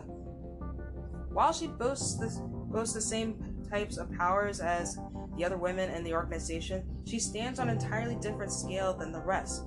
While 1.30 1.54
she 1.54 1.68
boasts 1.68 2.16
the, 2.18 2.42
boasts 2.42 2.94
the 2.94 3.01
same 3.01 3.63
types 3.70 3.98
of 3.98 4.12
powers 4.13 4.60
as 4.60 4.98
the 5.36 5.46
other 5.46 5.58
women 5.58 5.89
in 5.92 6.04
the 6.04 6.13
organization, 6.13 6.84
she 7.08 7.20
stands 7.20 7.60
on 7.60 7.70
an 7.70 7.78
entirely 7.78 8.16
different 8.16 8.52
scale 8.52 8.94
than 8.94 9.12
the 9.12 9.22
rest. 9.22 9.64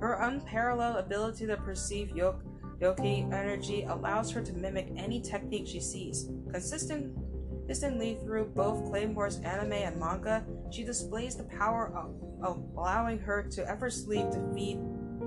Her 0.00 0.14
unparalleled 0.22 0.96
ability 0.96 1.46
to 1.46 1.56
perceive 1.56 2.16
yoke, 2.16 2.42
yoki 2.80 3.30
energy 3.32 3.82
allows 3.82 4.30
her 4.30 4.40
to 4.42 4.52
mimic 4.52 4.88
any 4.96 5.20
technique 5.20 5.66
she 5.66 5.80
sees. 5.80 6.30
Consistent, 6.50 7.14
consistently 7.50 8.18
through 8.24 8.46
both 8.46 8.90
Claymore's 8.90 9.40
anime 9.40 9.72
and 9.72 9.98
manga, 9.98 10.44
she 10.70 10.84
displays 10.84 11.36
the 11.36 11.44
power 11.44 11.92
of, 11.94 12.14
of 12.42 12.62
allowing 12.76 13.18
her 13.18 13.42
to 13.42 13.68
effortlessly 13.68 14.24
defeat 14.32 14.78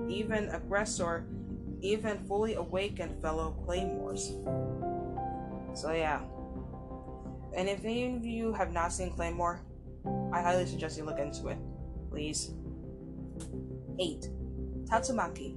even 0.08 0.48
aggressor 0.48 1.26
even 1.82 2.16
fully 2.26 2.54
awakened 2.54 3.20
fellow 3.20 3.56
Claymores. 3.64 4.36
So 5.74 5.92
yeah. 5.92 6.20
And 7.54 7.68
if 7.68 7.84
any 7.84 8.16
of 8.16 8.24
you 8.24 8.52
have 8.52 8.72
not 8.72 8.92
seen 8.92 9.10
Claymore, 9.10 9.60
I 10.32 10.40
highly 10.40 10.66
suggest 10.66 10.98
you 10.98 11.04
look 11.04 11.18
into 11.18 11.48
it. 11.48 11.58
Please. 12.10 12.52
8. 13.98 14.28
Tatsumaki. 14.84 15.56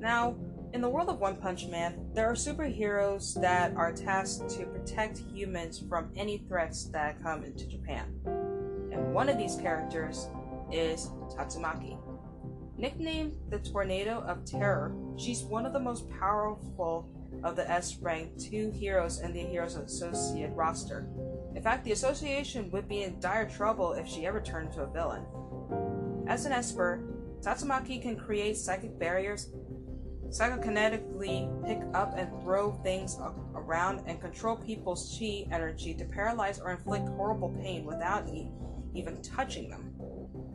Now, 0.00 0.36
in 0.72 0.80
the 0.80 0.88
world 0.88 1.08
of 1.08 1.18
One 1.18 1.36
Punch 1.36 1.66
Man, 1.66 2.10
there 2.14 2.28
are 2.28 2.34
superheroes 2.34 3.40
that 3.40 3.74
are 3.74 3.92
tasked 3.92 4.50
to 4.50 4.66
protect 4.66 5.18
humans 5.32 5.82
from 5.88 6.10
any 6.14 6.38
threats 6.48 6.84
that 6.90 7.22
come 7.22 7.42
into 7.42 7.66
Japan. 7.66 8.14
And 8.26 9.14
one 9.14 9.28
of 9.28 9.38
these 9.38 9.56
characters 9.56 10.28
is 10.70 11.10
Tatsumaki. 11.30 11.98
Nicknamed 12.76 13.36
the 13.48 13.58
Tornado 13.58 14.20
of 14.20 14.44
Terror, 14.44 14.94
she's 15.16 15.42
one 15.42 15.66
of 15.66 15.72
the 15.72 15.80
most 15.80 16.08
powerful 16.20 17.08
of 17.42 17.56
the 17.56 17.68
S 17.70 17.96
rank 17.96 18.38
2 18.38 18.70
heroes 18.70 19.20
in 19.20 19.32
the 19.32 19.40
Heroes 19.40 19.76
Associate 19.76 20.50
roster. 20.54 21.08
In 21.58 21.64
fact, 21.64 21.84
the 21.84 21.90
association 21.90 22.70
would 22.70 22.88
be 22.88 23.02
in 23.02 23.18
dire 23.18 23.50
trouble 23.50 23.94
if 23.94 24.06
she 24.06 24.26
ever 24.26 24.40
turned 24.40 24.68
into 24.68 24.82
a 24.82 24.86
villain. 24.86 25.24
As 26.28 26.46
an 26.46 26.52
Esper, 26.52 27.02
Tatsumaki 27.40 28.00
can 28.00 28.14
create 28.16 28.56
psychic 28.56 28.96
barriers, 28.96 29.50
psychokinetically 30.28 31.66
pick 31.66 31.80
up 31.94 32.16
and 32.16 32.30
throw 32.42 32.70
things 32.84 33.18
around, 33.56 34.04
and 34.06 34.20
control 34.20 34.54
people's 34.54 35.18
chi 35.18 35.48
energy 35.50 35.94
to 35.94 36.04
paralyze 36.04 36.60
or 36.60 36.70
inflict 36.70 37.08
horrible 37.08 37.48
pain 37.60 37.84
without 37.84 38.28
even 38.94 39.20
touching 39.20 39.68
them. 39.68 39.92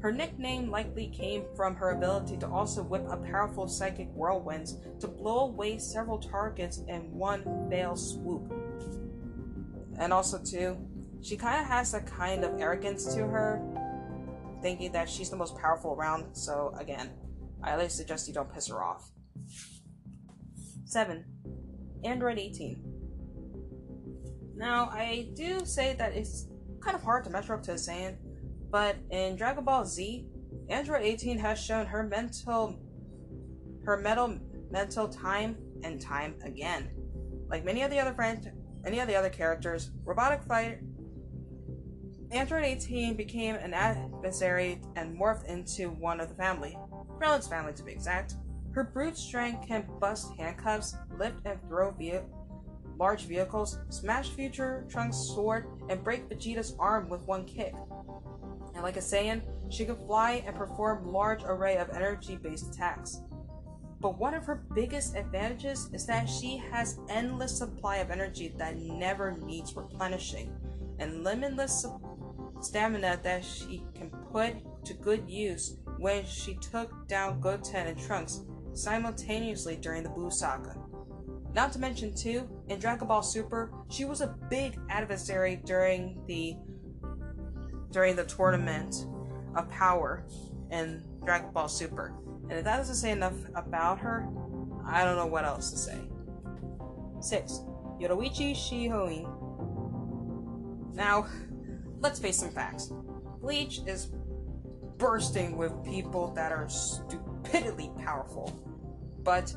Her 0.02 0.14
nickname 0.14 0.72
likely 0.72 1.08
came 1.08 1.44
from 1.54 1.76
her 1.76 1.90
ability 1.90 2.38
to 2.38 2.48
also 2.48 2.82
whip 2.82 3.06
up 3.10 3.26
powerful 3.26 3.68
psychic 3.68 4.08
whirlwinds 4.14 4.78
to 5.02 5.10
blow 5.10 5.48
away 5.48 5.80
several 5.80 6.18
targets 6.18 6.82
in 6.88 7.12
one 7.12 7.44
fell 7.70 7.98
swoop. 7.98 8.54
And 10.00 10.12
also, 10.12 10.42
too, 10.44 10.78
she 11.24 11.38
kind 11.38 11.60
of 11.62 11.66
has 11.66 11.94
a 11.94 12.02
kind 12.02 12.44
of 12.44 12.60
arrogance 12.60 13.16
to 13.16 13.26
her, 13.26 13.62
thinking 14.62 14.92
that 14.92 15.10
she's 15.10 15.30
the 15.30 15.38
most 15.38 15.58
powerful 15.58 15.94
around. 15.94 16.36
So, 16.36 16.76
again, 16.78 17.12
I 17.64 17.72
highly 17.72 17.88
suggest 17.90 18.28
you 18.28 18.34
don't 18.34 18.54
piss 18.54 18.68
her 18.68 18.84
off. 18.84 19.10
7. 20.86 21.24
Android 22.04 22.38
18. 22.38 22.84
Now, 24.56 24.90
I 24.92 25.30
do 25.34 25.66
say 25.66 25.96
that 25.98 26.14
it's 26.14 26.48
kind 26.82 26.96
of 26.96 27.02
hard 27.02 27.24
to 27.24 27.30
measure 27.30 27.54
up 27.54 27.64
to 27.64 27.72
a 27.72 27.76
Saiyan, 27.76 28.18
but 28.70 28.98
in 29.10 29.38
Dragon 29.38 29.64
Ball 29.64 29.86
Z, 29.86 30.28
Android 30.68 31.04
18 31.04 31.40
has 31.40 31.58
shown 31.58 31.86
her 31.86 32.04
mental 32.04 32.80
her 33.86 33.98
mental 33.98 34.40
mental 34.72 35.08
time 35.10 35.58
and 35.84 36.00
time 36.00 36.36
again. 36.44 36.90
Like 37.50 37.66
many 37.66 37.82
of 37.82 37.92
the 37.92 38.00
other 38.00 38.14
friends, 38.14 38.48
any 38.86 39.00
of 39.00 39.08
the 39.08 39.16
other 39.16 39.30
characters, 39.30 39.92
Robotic 40.06 40.44
Fighter 40.44 40.82
Android 42.34 42.64
18 42.64 43.16
became 43.16 43.54
an 43.56 43.76
adversary 43.76 44.82
and 44.96 45.16
morphed 45.16 45.46
into 45.46 45.92
one 45.92 46.20
of 46.20 46.30
the 46.30 46.36
family. 46.36 46.76
Krillin's 47.20 47.48
family 47.48 47.74
to 47.74 47.84
be 47.84 47.92
exact. 47.92 48.38
Her 48.72 48.84
brute 48.84 49.16
strength 49.16 49.68
can 49.68 49.86
bust 50.00 50.32
handcuffs, 50.36 50.96
lift 51.20 51.38
and 51.46 51.62
throw 51.68 51.94
large 52.98 53.26
vehicles, 53.26 53.78
smash 53.90 54.30
future 54.30 54.84
Trunks' 54.90 55.18
sword, 55.18 55.68
and 55.90 56.04
break 56.04 56.28
Vegeta's 56.28 56.76
arm 56.80 57.08
with 57.08 57.22
one 57.28 57.46
kick. 57.46 57.76
And 58.74 58.82
like 58.82 58.98
a 58.98 59.02
Saiyan, 59.02 59.44
she 59.70 59.86
can 59.86 59.96
fly 60.08 60.44
and 60.48 60.56
perform 60.56 61.06
large 61.06 61.44
array 61.44 61.78
of 61.78 61.92
energy-based 61.92 62.74
attacks. 62.74 63.22
But 64.00 64.18
one 64.18 64.34
of 64.34 64.46
her 64.46 64.64
biggest 64.74 65.16
advantages 65.16 65.88
is 65.94 66.08
that 66.08 66.28
she 66.28 66.58
has 66.72 67.00
endless 67.10 67.56
supply 67.56 67.98
of 67.98 68.10
energy 68.10 68.56
that 68.58 68.78
never 68.78 69.38
needs 69.38 69.76
replenishing, 69.76 70.52
and 70.98 71.24
limitless 71.24 71.86
stamina 72.64 73.20
that 73.24 73.44
she 73.44 73.84
can 73.96 74.10
put 74.32 74.56
to 74.86 74.94
good 74.94 75.30
use 75.30 75.78
when 75.98 76.26
she 76.26 76.56
took 76.56 77.08
down 77.08 77.40
Goten 77.40 77.88
and 77.88 78.00
Trunks 78.00 78.42
simultaneously 78.74 79.78
during 79.78 80.04
the 80.04 80.10
Buu 80.10 80.32
Saga. 80.32 80.76
Not 81.54 81.72
to 81.74 81.80
mention, 81.80 82.14
too, 82.16 82.50
in 82.68 82.80
Dragon 82.80 83.08
Ball 83.08 83.22
Super, 83.22 83.72
she 83.90 84.06
was 84.06 84.22
a 84.22 84.36
big 84.50 84.80
adversary 84.90 85.62
during 85.64 86.24
the 86.28 86.56
during 87.92 88.16
the 88.16 88.26
tournament 88.26 89.06
of 89.56 89.70
power 89.70 90.26
in 90.72 91.04
Dragon 91.24 91.52
Ball 91.52 91.68
Super. 91.68 92.16
And 92.50 92.54
if 92.54 92.64
that 92.64 92.78
doesn't 92.78 92.96
say 92.96 93.12
enough 93.12 93.36
about 93.56 94.00
her, 94.00 94.28
I 94.86 95.04
don't 95.04 95.16
know 95.16 95.28
what 95.28 95.46
else 95.46 95.70
to 95.72 95.78
say. 95.78 96.00
6. 97.22 97.62
Yoruichi 98.02 98.54
Shihoin. 98.54 99.30
Now, 100.96 101.28
let's 102.04 102.20
face 102.20 102.38
some 102.38 102.52
facts. 102.52 102.92
Bleach 103.42 103.80
is 103.88 104.12
bursting 104.98 105.58
with 105.58 105.84
people 105.86 106.34
that 106.34 106.52
are 106.52 106.68
stupidly 106.68 107.92
powerful. 107.98 108.54
But 109.24 109.56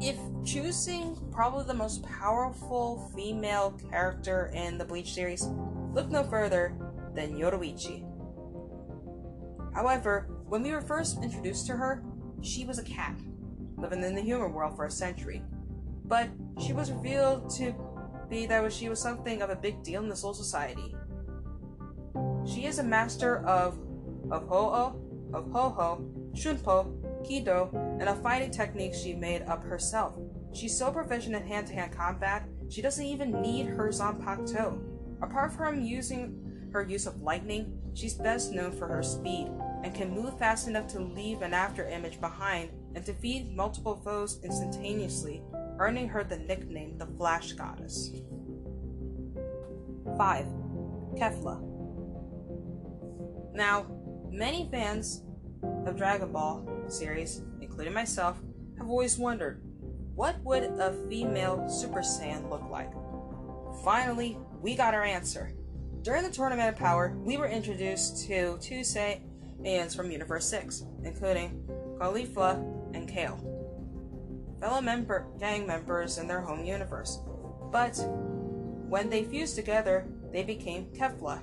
if 0.00 0.16
choosing 0.44 1.18
probably 1.32 1.64
the 1.64 1.74
most 1.74 2.02
powerful 2.04 3.10
female 3.14 3.72
character 3.90 4.50
in 4.54 4.78
the 4.78 4.84
Bleach 4.84 5.12
series, 5.12 5.46
look 5.92 6.08
no 6.08 6.22
further 6.22 6.74
than 7.14 7.36
Yoruichi. 7.36 8.06
However, 9.74 10.28
when 10.46 10.62
we 10.62 10.70
were 10.70 10.80
first 10.80 11.22
introduced 11.22 11.66
to 11.66 11.72
her, 11.72 12.04
she 12.40 12.64
was 12.64 12.78
a 12.78 12.84
cat, 12.84 13.16
living 13.76 14.02
in 14.02 14.14
the 14.14 14.22
human 14.22 14.52
world 14.52 14.76
for 14.76 14.86
a 14.86 14.90
century. 14.90 15.42
But 16.04 16.28
she 16.64 16.72
was 16.72 16.90
revealed 16.90 17.50
to 17.56 17.74
be 18.28 18.46
that 18.46 18.72
she 18.72 18.88
was 18.88 19.00
something 19.00 19.42
of 19.42 19.50
a 19.50 19.56
big 19.56 19.82
deal 19.82 20.02
in 20.02 20.08
the 20.08 20.16
Soul 20.16 20.34
Society. 20.34 20.94
She 22.46 22.66
is 22.66 22.78
a 22.78 22.84
master 22.84 23.44
of 23.46 23.78
of 24.30 24.48
Ho-Ho, 24.48 24.96
oh, 25.34 26.04
Shunpo, 26.34 26.86
Kido, 27.24 27.72
and 28.00 28.08
a 28.08 28.14
fighting 28.16 28.50
technique 28.50 28.94
she 28.94 29.14
made 29.14 29.42
up 29.42 29.64
herself. 29.64 30.14
She's 30.52 30.76
so 30.76 30.90
proficient 30.90 31.34
in 31.34 31.46
hand-to-hand 31.46 31.92
combat, 31.92 32.48
she 32.68 32.82
doesn't 32.82 33.04
even 33.04 33.40
need 33.40 33.66
her 33.66 33.88
Zanpakuto. 33.88 34.78
Apart 35.22 35.52
from 35.52 35.82
using 35.82 36.68
her 36.72 36.82
use 36.82 37.06
of 37.06 37.22
lightning, 37.22 37.78
she's 37.94 38.14
best 38.14 38.52
known 38.52 38.72
for 38.72 38.86
her 38.86 39.02
speed, 39.02 39.48
and 39.82 39.94
can 39.94 40.10
move 40.10 40.38
fast 40.38 40.68
enough 40.68 40.86
to 40.88 41.00
leave 41.00 41.42
an 41.42 41.54
after 41.54 41.88
image 41.88 42.20
behind 42.20 42.70
and 42.94 43.04
defeat 43.04 43.52
multiple 43.52 44.00
foes 44.04 44.40
instantaneously, 44.44 45.42
earning 45.78 46.08
her 46.08 46.24
the 46.24 46.38
nickname 46.38 46.98
the 46.98 47.06
Flash 47.06 47.52
Goddess. 47.52 48.12
5. 50.16 50.46
Kefla. 51.16 51.69
Now, 53.52 53.86
many 54.30 54.68
fans 54.70 55.22
of 55.86 55.96
Dragon 55.96 56.32
Ball 56.32 56.66
series, 56.88 57.42
including 57.60 57.92
myself, 57.92 58.38
have 58.78 58.88
always 58.88 59.18
wondered 59.18 59.62
what 60.14 60.42
would 60.44 60.64
a 60.64 60.92
female 61.08 61.68
Super 61.68 62.00
Saiyan 62.00 62.50
look 62.50 62.68
like? 62.70 62.92
Finally, 63.84 64.38
we 64.60 64.76
got 64.76 64.94
our 64.94 65.04
answer. 65.04 65.52
During 66.02 66.22
the 66.22 66.30
Tournament 66.30 66.68
of 66.68 66.76
Power, 66.76 67.16
we 67.24 67.36
were 67.36 67.46
introduced 67.46 68.26
to 68.26 68.58
two 68.58 68.80
Saiyans 68.80 69.94
from 69.94 70.10
Universe 70.10 70.46
6, 70.46 70.84
including 71.04 71.62
Caulifla 71.98 72.54
and 72.94 73.08
Kale, 73.08 73.38
fellow 74.60 74.80
member 74.80 75.26
gang 75.38 75.66
members 75.66 76.18
in 76.18 76.26
their 76.26 76.40
home 76.40 76.64
universe. 76.64 77.20
But 77.70 77.96
when 78.88 79.10
they 79.10 79.24
fused 79.24 79.56
together, 79.56 80.06
they 80.32 80.42
became 80.42 80.86
Kefla, 80.92 81.40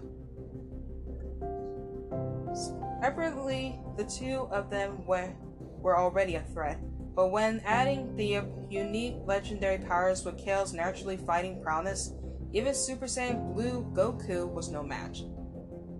Separately, 3.02 3.80
the 3.98 4.04
two 4.04 4.48
of 4.52 4.70
them 4.70 5.06
were, 5.06 5.34
were 5.82 5.98
already 5.98 6.36
a 6.36 6.42
threat, 6.54 6.80
but 7.16 7.32
when 7.32 7.62
adding 7.66 8.16
the 8.16 8.42
unique 8.70 9.16
legendary 9.26 9.78
powers 9.78 10.24
with 10.24 10.38
Kale's 10.38 10.74
naturally 10.74 11.18
fighting 11.18 11.62
prowess, 11.62 12.14
even 12.54 12.74
Super 12.74 13.06
Saiyan 13.06 13.54
Blue 13.54 13.86
Goku 13.94 14.48
was 14.48 14.70
no 14.70 14.82
match. 14.82 15.24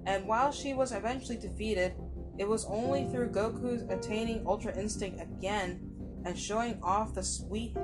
And 0.06 0.28
while 0.28 0.52
she 0.52 0.74
was 0.74 0.92
eventually 0.92 1.38
defeated, 1.38 1.94
it 2.38 2.48
was 2.48 2.66
only 2.66 3.06
through 3.06 3.32
Goku's 3.32 3.84
attaining 3.90 4.46
Ultra 4.46 4.78
Instinct 4.78 5.22
again 5.22 5.92
and 6.26 6.38
showing 6.38 6.80
off 6.82 7.14
the 7.14 7.24
sweet, 7.24 7.76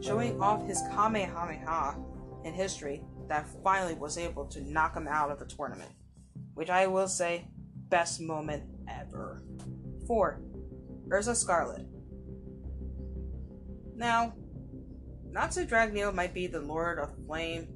showing 0.00 0.40
off 0.40 0.66
his 0.66 0.82
Kamehameha 0.92 1.96
in 2.44 2.54
history 2.54 3.02
that 3.28 3.48
finally 3.62 3.94
was 3.94 4.16
able 4.16 4.46
to 4.46 4.60
knock 4.62 4.96
him 4.96 5.08
out 5.08 5.30
of 5.30 5.38
the 5.38 5.46
tournament. 5.46 5.90
Which 6.54 6.70
I 6.70 6.86
will 6.86 7.08
say 7.08 7.48
best 7.88 8.20
moment 8.20 8.64
ever. 8.88 9.42
4. 10.06 10.40
Erza 11.08 11.34
Scarlet. 11.34 11.86
Now, 13.96 14.34
Natsu 15.30 15.66
Dragneel 15.66 16.14
might 16.14 16.34
be 16.34 16.46
the 16.46 16.60
Lord 16.60 16.98
of 16.98 17.10
Flame, 17.26 17.68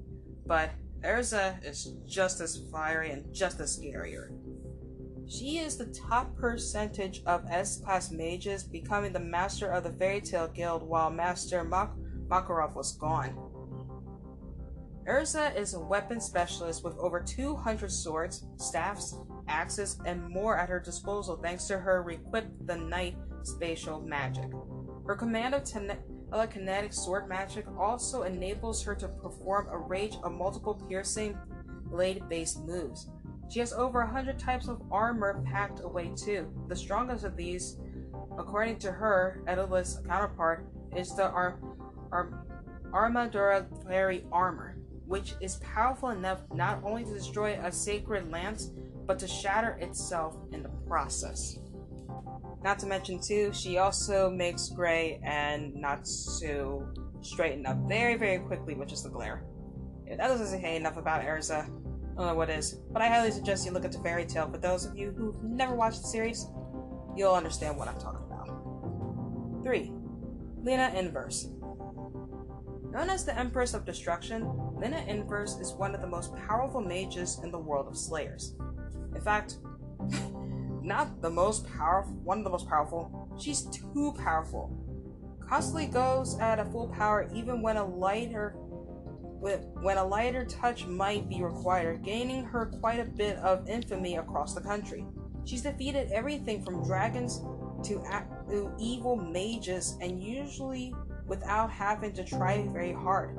but 0.46 0.70
Erza 1.02 1.64
is 1.64 1.94
just 2.06 2.40
as 2.40 2.62
fiery 2.70 3.10
and 3.10 3.32
just 3.34 3.60
as 3.60 3.78
scarier. 3.78 4.30
She 5.28 5.58
is 5.58 5.76
the 5.76 5.86
top 5.86 6.36
percentage 6.36 7.22
of 7.26 7.44
S-Class 7.48 8.10
mages 8.10 8.62
becoming 8.64 9.12
the 9.12 9.20
master 9.20 9.70
of 9.70 9.84
the 9.84 9.92
Fairy 9.92 10.20
Tail 10.20 10.48
Guild 10.48 10.82
while 10.82 11.10
Master 11.10 11.64
Mak- 11.64 11.96
Makarov 12.28 12.74
was 12.74 12.96
gone. 12.96 13.36
Erza 15.06 15.56
is 15.56 15.74
a 15.74 15.80
weapon 15.80 16.20
specialist 16.20 16.84
with 16.84 16.96
over 16.98 17.20
200 17.20 17.90
swords, 17.90 18.44
staffs, 18.56 19.16
axes, 19.52 19.98
and 20.06 20.28
more 20.28 20.56
at 20.58 20.68
her 20.68 20.80
disposal 20.80 21.36
thanks 21.36 21.66
to 21.66 21.78
her 21.78 22.08
equipped 22.10 22.66
the 22.66 22.76
Night 22.76 23.16
spatial 23.42 24.00
magic. 24.00 24.50
Her 25.06 25.14
command 25.14 25.54
of 25.54 25.64
ten- 25.64 25.98
telekinetic 26.30 26.94
sword 26.94 27.28
magic 27.28 27.66
also 27.78 28.22
enables 28.22 28.82
her 28.82 28.94
to 28.94 29.08
perform 29.08 29.68
a 29.68 29.76
range 29.76 30.16
of 30.24 30.32
multiple 30.32 30.74
piercing 30.88 31.38
blade 31.86 32.26
based 32.28 32.64
moves. 32.64 33.10
She 33.50 33.60
has 33.60 33.74
over 33.74 34.00
a 34.00 34.10
hundred 34.10 34.38
types 34.38 34.68
of 34.68 34.80
armor 34.90 35.42
packed 35.44 35.80
away 35.80 36.12
too. 36.16 36.50
The 36.68 36.76
strongest 36.76 37.24
of 37.24 37.36
these, 37.36 37.76
according 38.38 38.78
to 38.78 38.92
her 38.92 39.42
Edolas 39.46 40.06
counterpart, 40.06 40.66
is 40.96 41.14
the 41.14 41.28
Ar- 41.28 41.58
Ar- 42.10 42.46
Armadura 42.92 43.66
Fairy 43.84 44.24
armor, 44.32 44.78
which 45.12 45.34
is 45.42 45.56
powerful 45.56 46.08
enough 46.08 46.38
not 46.54 46.80
only 46.82 47.04
to 47.04 47.12
destroy 47.12 47.60
a 47.62 47.70
sacred 47.70 48.30
lance, 48.30 48.70
but 49.06 49.18
to 49.18 49.28
shatter 49.28 49.76
itself 49.78 50.38
in 50.52 50.62
the 50.62 50.70
process. 50.88 51.58
Not 52.64 52.78
to 52.78 52.86
mention, 52.86 53.20
too, 53.20 53.52
she 53.52 53.76
also 53.76 54.30
makes 54.30 54.70
gray 54.70 55.20
and 55.22 55.74
Natsu 55.74 56.86
straighten 57.20 57.66
up 57.66 57.76
very, 57.86 58.16
very 58.16 58.38
quickly, 58.38 58.72
which 58.72 58.90
is 58.90 59.02
the 59.02 59.10
glare. 59.10 59.44
If 60.06 60.16
that 60.16 60.28
doesn't 60.28 60.62
say 60.62 60.76
enough 60.76 60.96
about 60.96 61.22
Erza, 61.22 61.64
I 61.64 61.66
don't 62.16 62.26
know 62.28 62.34
what 62.34 62.48
is, 62.48 62.80
but 62.90 63.02
I 63.02 63.08
highly 63.08 63.32
suggest 63.32 63.66
you 63.66 63.72
look 63.72 63.84
at 63.84 63.92
the 63.92 63.98
Fairy 63.98 64.24
Tail. 64.24 64.50
For 64.50 64.56
those 64.56 64.86
of 64.86 64.96
you 64.96 65.12
who've 65.14 65.42
never 65.42 65.74
watched 65.74 66.00
the 66.00 66.08
series, 66.08 66.46
you'll 67.14 67.34
understand 67.34 67.76
what 67.76 67.86
I'm 67.86 68.00
talking 68.00 68.24
about. 68.30 69.62
3. 69.62 69.92
Lina 70.62 70.90
Inverse. 70.96 71.48
Known 72.92 73.08
as 73.08 73.24
the 73.24 73.38
Empress 73.38 73.72
of 73.72 73.86
Destruction, 73.86 74.46
Lina 74.76 75.02
Inverse 75.08 75.58
is 75.58 75.72
one 75.72 75.94
of 75.94 76.02
the 76.02 76.06
most 76.06 76.36
powerful 76.36 76.82
mages 76.82 77.40
in 77.42 77.50
the 77.50 77.58
world 77.58 77.88
of 77.88 77.96
Slayers. 77.96 78.54
In 79.14 79.20
fact, 79.22 79.56
not 80.82 81.22
the 81.22 81.30
most 81.30 81.66
powerful, 81.74 82.12
one 82.16 82.36
of 82.36 82.44
the 82.44 82.50
most 82.50 82.68
powerful. 82.68 83.30
She's 83.40 83.62
too 83.62 84.14
powerful. 84.18 84.76
Constantly 85.40 85.86
goes 85.86 86.38
at 86.38 86.58
a 86.58 86.66
full 86.66 86.88
power 86.88 87.30
even 87.34 87.62
when 87.62 87.78
a 87.78 87.84
lighter 87.84 88.56
when 89.80 89.96
a 89.96 90.04
lighter 90.04 90.44
touch 90.44 90.86
might 90.86 91.28
be 91.28 91.42
required, 91.42 92.04
gaining 92.04 92.44
her 92.44 92.66
quite 92.66 93.00
a 93.00 93.04
bit 93.04 93.36
of 93.38 93.68
infamy 93.68 94.16
across 94.16 94.54
the 94.54 94.60
country. 94.60 95.04
She's 95.44 95.62
defeated 95.62 96.12
everything 96.12 96.62
from 96.62 96.84
dragons 96.84 97.40
to, 97.88 98.00
to 98.48 98.72
evil 98.78 99.16
mages, 99.16 99.96
and 100.00 100.22
usually 100.22 100.94
without 101.26 101.70
having 101.70 102.12
to 102.12 102.24
try 102.24 102.66
very 102.68 102.92
hard. 102.92 103.38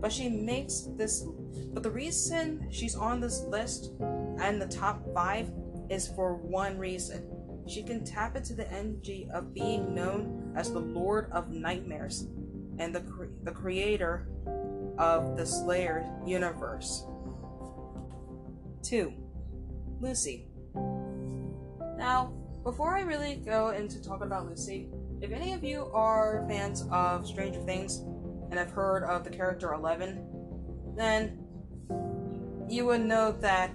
But 0.00 0.12
she 0.12 0.28
makes 0.28 0.88
this. 0.96 1.24
But 1.72 1.82
the 1.82 1.90
reason 1.90 2.68
she's 2.70 2.94
on 2.94 3.20
this 3.20 3.42
list 3.42 3.92
and 4.00 4.60
the 4.60 4.66
top 4.66 5.02
five 5.14 5.50
is 5.90 6.08
for 6.08 6.36
one 6.36 6.78
reason. 6.78 7.28
She 7.68 7.82
can 7.82 8.04
tap 8.04 8.36
into 8.36 8.54
the 8.54 8.70
energy 8.72 9.28
of 9.32 9.54
being 9.54 9.94
known 9.94 10.52
as 10.56 10.72
the 10.72 10.80
Lord 10.80 11.30
of 11.32 11.50
Nightmares 11.50 12.26
and 12.78 12.94
the, 12.94 13.00
cre- 13.00 13.26
the 13.44 13.52
creator 13.52 14.28
of 14.98 15.36
the 15.36 15.46
Slayer 15.46 16.04
universe. 16.26 17.06
2. 18.82 19.12
Lucy. 20.00 20.48
Now, 21.96 22.32
before 22.64 22.96
I 22.96 23.02
really 23.02 23.36
go 23.36 23.70
into 23.70 24.02
talking 24.02 24.26
about 24.26 24.46
Lucy, 24.46 24.90
if 25.22 25.30
any 25.30 25.52
of 25.52 25.62
you 25.62 25.88
are 25.94 26.44
fans 26.48 26.84
of 26.90 27.26
Stranger 27.26 27.60
Things 27.60 27.98
and 28.50 28.54
have 28.54 28.72
heard 28.72 29.04
of 29.04 29.22
the 29.22 29.30
character 29.30 29.72
Eleven, 29.72 30.26
then 30.96 31.38
you 32.68 32.84
would 32.86 33.02
know 33.02 33.30
that 33.30 33.70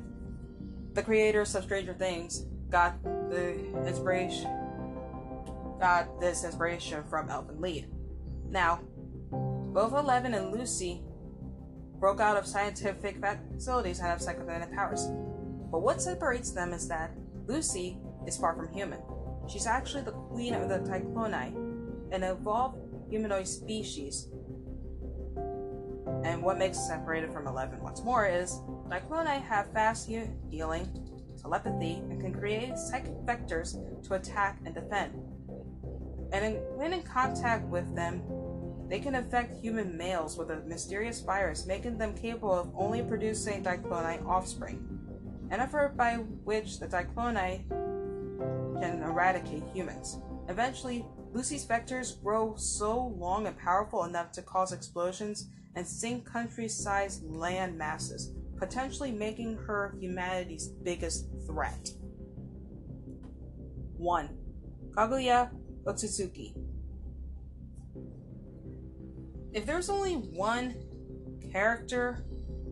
the 0.93 1.01
creators 1.01 1.55
of 1.55 1.63
Stranger 1.63 1.93
Things 1.93 2.45
got 2.69 3.01
the 3.03 3.53
inspiration 3.87 4.51
got 5.79 6.19
this 6.19 6.43
inspiration 6.43 7.03
from 7.07 7.29
Elfen 7.29 7.61
Lied. 7.61 7.87
Now, 8.49 8.81
both 9.31 9.93
Eleven 9.93 10.33
and 10.33 10.51
Lucy 10.51 11.03
broke 11.99 12.19
out 12.19 12.35
of 12.35 12.45
scientific 12.45 13.23
facilities 13.53 13.99
and 13.99 14.07
have 14.07 14.19
psychokinetic 14.19 14.73
powers. 14.73 15.07
But 15.71 15.81
what 15.81 16.01
separates 16.01 16.51
them 16.51 16.73
is 16.73 16.87
that 16.87 17.15
Lucy 17.45 17.99
is 18.25 18.37
far 18.37 18.55
from 18.55 18.73
human. 18.73 18.99
She's 19.47 19.65
actually 19.65 20.03
the 20.03 20.11
queen 20.11 20.53
of 20.53 20.67
the 20.69 20.79
Tyclonai, 20.79 21.55
an 22.11 22.23
evolved 22.23 22.77
humanoid 23.09 23.47
species. 23.47 24.29
And 26.23 26.41
what 26.41 26.57
makes 26.57 26.77
it 26.77 26.81
separated 26.81 27.31
from 27.31 27.47
Eleven 27.47 27.81
what's 27.81 28.03
more 28.03 28.25
is 28.25 28.61
Tyclonai 28.89 29.41
have 29.43 29.71
fast 29.71 30.07
healing, 30.07 30.87
telepathy, 31.41 32.03
and 32.09 32.19
can 32.19 32.33
create 32.33 32.77
psychic 32.77 33.13
vectors 33.25 33.77
to 34.05 34.13
attack 34.15 34.59
and 34.65 34.75
defend. 34.75 35.13
And 36.33 36.45
in, 36.45 36.53
when 36.75 36.91
in 36.91 37.03
contact 37.03 37.65
with 37.67 37.95
them, 37.95 38.21
they 38.89 38.99
can 38.99 39.15
infect 39.15 39.61
human 39.61 39.97
males 39.97 40.37
with 40.37 40.51
a 40.51 40.61
mysterious 40.61 41.21
virus, 41.21 41.65
making 41.65 41.97
them 41.97 42.13
capable 42.13 42.53
of 42.53 42.71
only 42.77 43.01
producing 43.01 43.63
Tyclonai 43.63 44.25
offspring, 44.25 44.85
an 45.51 45.59
effort 45.61 45.95
by 45.95 46.15
which 46.15 46.79
the 46.79 46.87
can 46.87 47.63
eradicate 49.17 49.63
humans. 49.73 50.19
Eventually, 50.47 51.03
Lucy's 51.33 51.65
vectors 51.65 52.21
grow 52.23 52.55
so 52.55 53.15
long 53.17 53.47
and 53.47 53.57
powerful 53.57 54.03
enough 54.03 54.31
to 54.33 54.43
cause 54.43 54.71
explosions 54.71 55.49
and 55.75 55.87
sink 55.87 56.23
country-sized 56.23 57.23
land 57.27 57.75
masses, 57.75 58.35
potentially 58.57 59.11
making 59.11 59.57
her 59.57 59.95
humanity's 59.99 60.67
biggest 60.67 61.25
threat. 61.47 61.89
1. 63.97 64.29
Kaguya 64.91 65.49
Otsutsuki 65.85 66.53
if 69.53 69.65
there's 69.65 69.89
only 69.89 70.13
one 70.13 70.75
character 71.51 72.23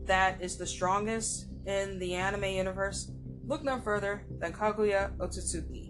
that 0.06 0.40
is 0.40 0.58
the 0.58 0.68
strongest 0.68 1.48
in 1.66 1.98
the 1.98 2.14
anime 2.14 2.44
universe, 2.44 3.12
look 3.48 3.64
no 3.64 3.80
further 3.80 4.24
than 4.40 4.54
Kaguya 4.54 5.16
Otsutsuki. 5.18 5.85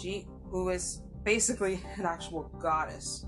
She, 0.00 0.26
who 0.50 0.70
is 0.70 1.02
basically 1.24 1.80
an 1.96 2.06
actual 2.06 2.44
goddess. 2.60 3.26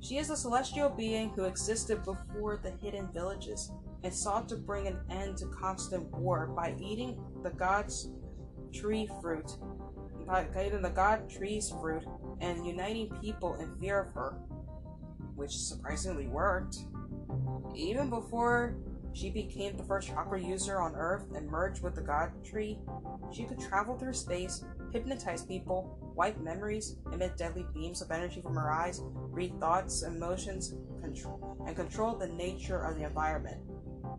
She 0.00 0.18
is 0.18 0.30
a 0.30 0.36
celestial 0.36 0.88
being 0.88 1.30
who 1.30 1.44
existed 1.44 2.02
before 2.04 2.60
the 2.62 2.72
hidden 2.82 3.08
villages 3.12 3.70
and 4.02 4.12
sought 4.12 4.48
to 4.48 4.56
bring 4.56 4.88
an 4.88 4.98
end 5.10 5.36
to 5.38 5.46
constant 5.46 6.10
war 6.10 6.48
by 6.56 6.74
eating 6.80 7.22
the 7.44 7.50
god's 7.50 8.10
tree 8.72 9.08
fruit, 9.20 9.56
by 10.26 10.46
eating 10.60 10.82
the 10.82 10.90
god 10.90 11.30
tree's 11.30 11.70
fruit 11.80 12.02
and 12.40 12.66
uniting 12.66 13.10
people 13.20 13.54
in 13.60 13.78
fear 13.78 14.00
of 14.00 14.12
her 14.14 14.40
which 15.34 15.56
surprisingly 15.56 16.26
worked. 16.26 16.76
Even 17.74 18.10
before 18.10 18.76
she 19.12 19.30
became 19.30 19.76
the 19.76 19.82
first 19.82 20.08
chakra 20.08 20.40
user 20.40 20.80
on 20.80 20.94
Earth 20.94 21.24
and 21.34 21.46
merged 21.46 21.82
with 21.82 21.94
the 21.94 22.00
God 22.00 22.32
Tree, 22.44 22.78
she 23.30 23.44
could 23.44 23.60
travel 23.60 23.96
through 23.96 24.14
space, 24.14 24.64
hypnotize 24.92 25.42
people, 25.42 25.98
wipe 26.14 26.38
memories, 26.40 26.96
emit 27.12 27.36
deadly 27.36 27.66
beams 27.74 28.00
of 28.00 28.10
energy 28.10 28.40
from 28.40 28.54
her 28.54 28.70
eyes, 28.70 29.00
read 29.02 29.58
thoughts, 29.60 30.02
emotions, 30.02 30.74
control, 31.02 31.62
and 31.66 31.76
control 31.76 32.16
the 32.16 32.26
nature 32.26 32.84
of 32.84 32.96
the 32.96 33.04
environment. 33.04 33.58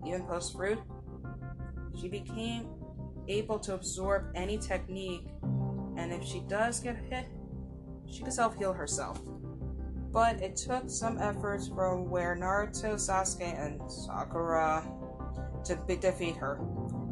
Even 0.06 0.24
post 0.24 0.56
fruit, 0.56 0.80
she 2.00 2.08
became 2.08 2.68
able 3.28 3.58
to 3.60 3.74
absorb 3.74 4.32
any 4.36 4.58
technique, 4.58 5.28
and 5.98 6.12
if 6.12 6.24
she 6.24 6.42
does 6.42 6.80
get 6.80 6.98
hit, 7.10 7.26
she 8.10 8.22
can 8.22 8.32
self 8.32 8.56
heal 8.58 8.74
herself 8.74 9.20
but 10.14 10.40
it 10.44 10.56
took 10.56 10.88
some 10.88 11.18
efforts 11.18 11.68
from 11.68 12.08
where 12.08 12.36
Naruto, 12.36 12.94
Sasuke, 12.94 13.60
and 13.60 13.82
Sakura 13.92 14.84
to 15.66 15.76
defeat 15.96 16.36
her. 16.36 16.60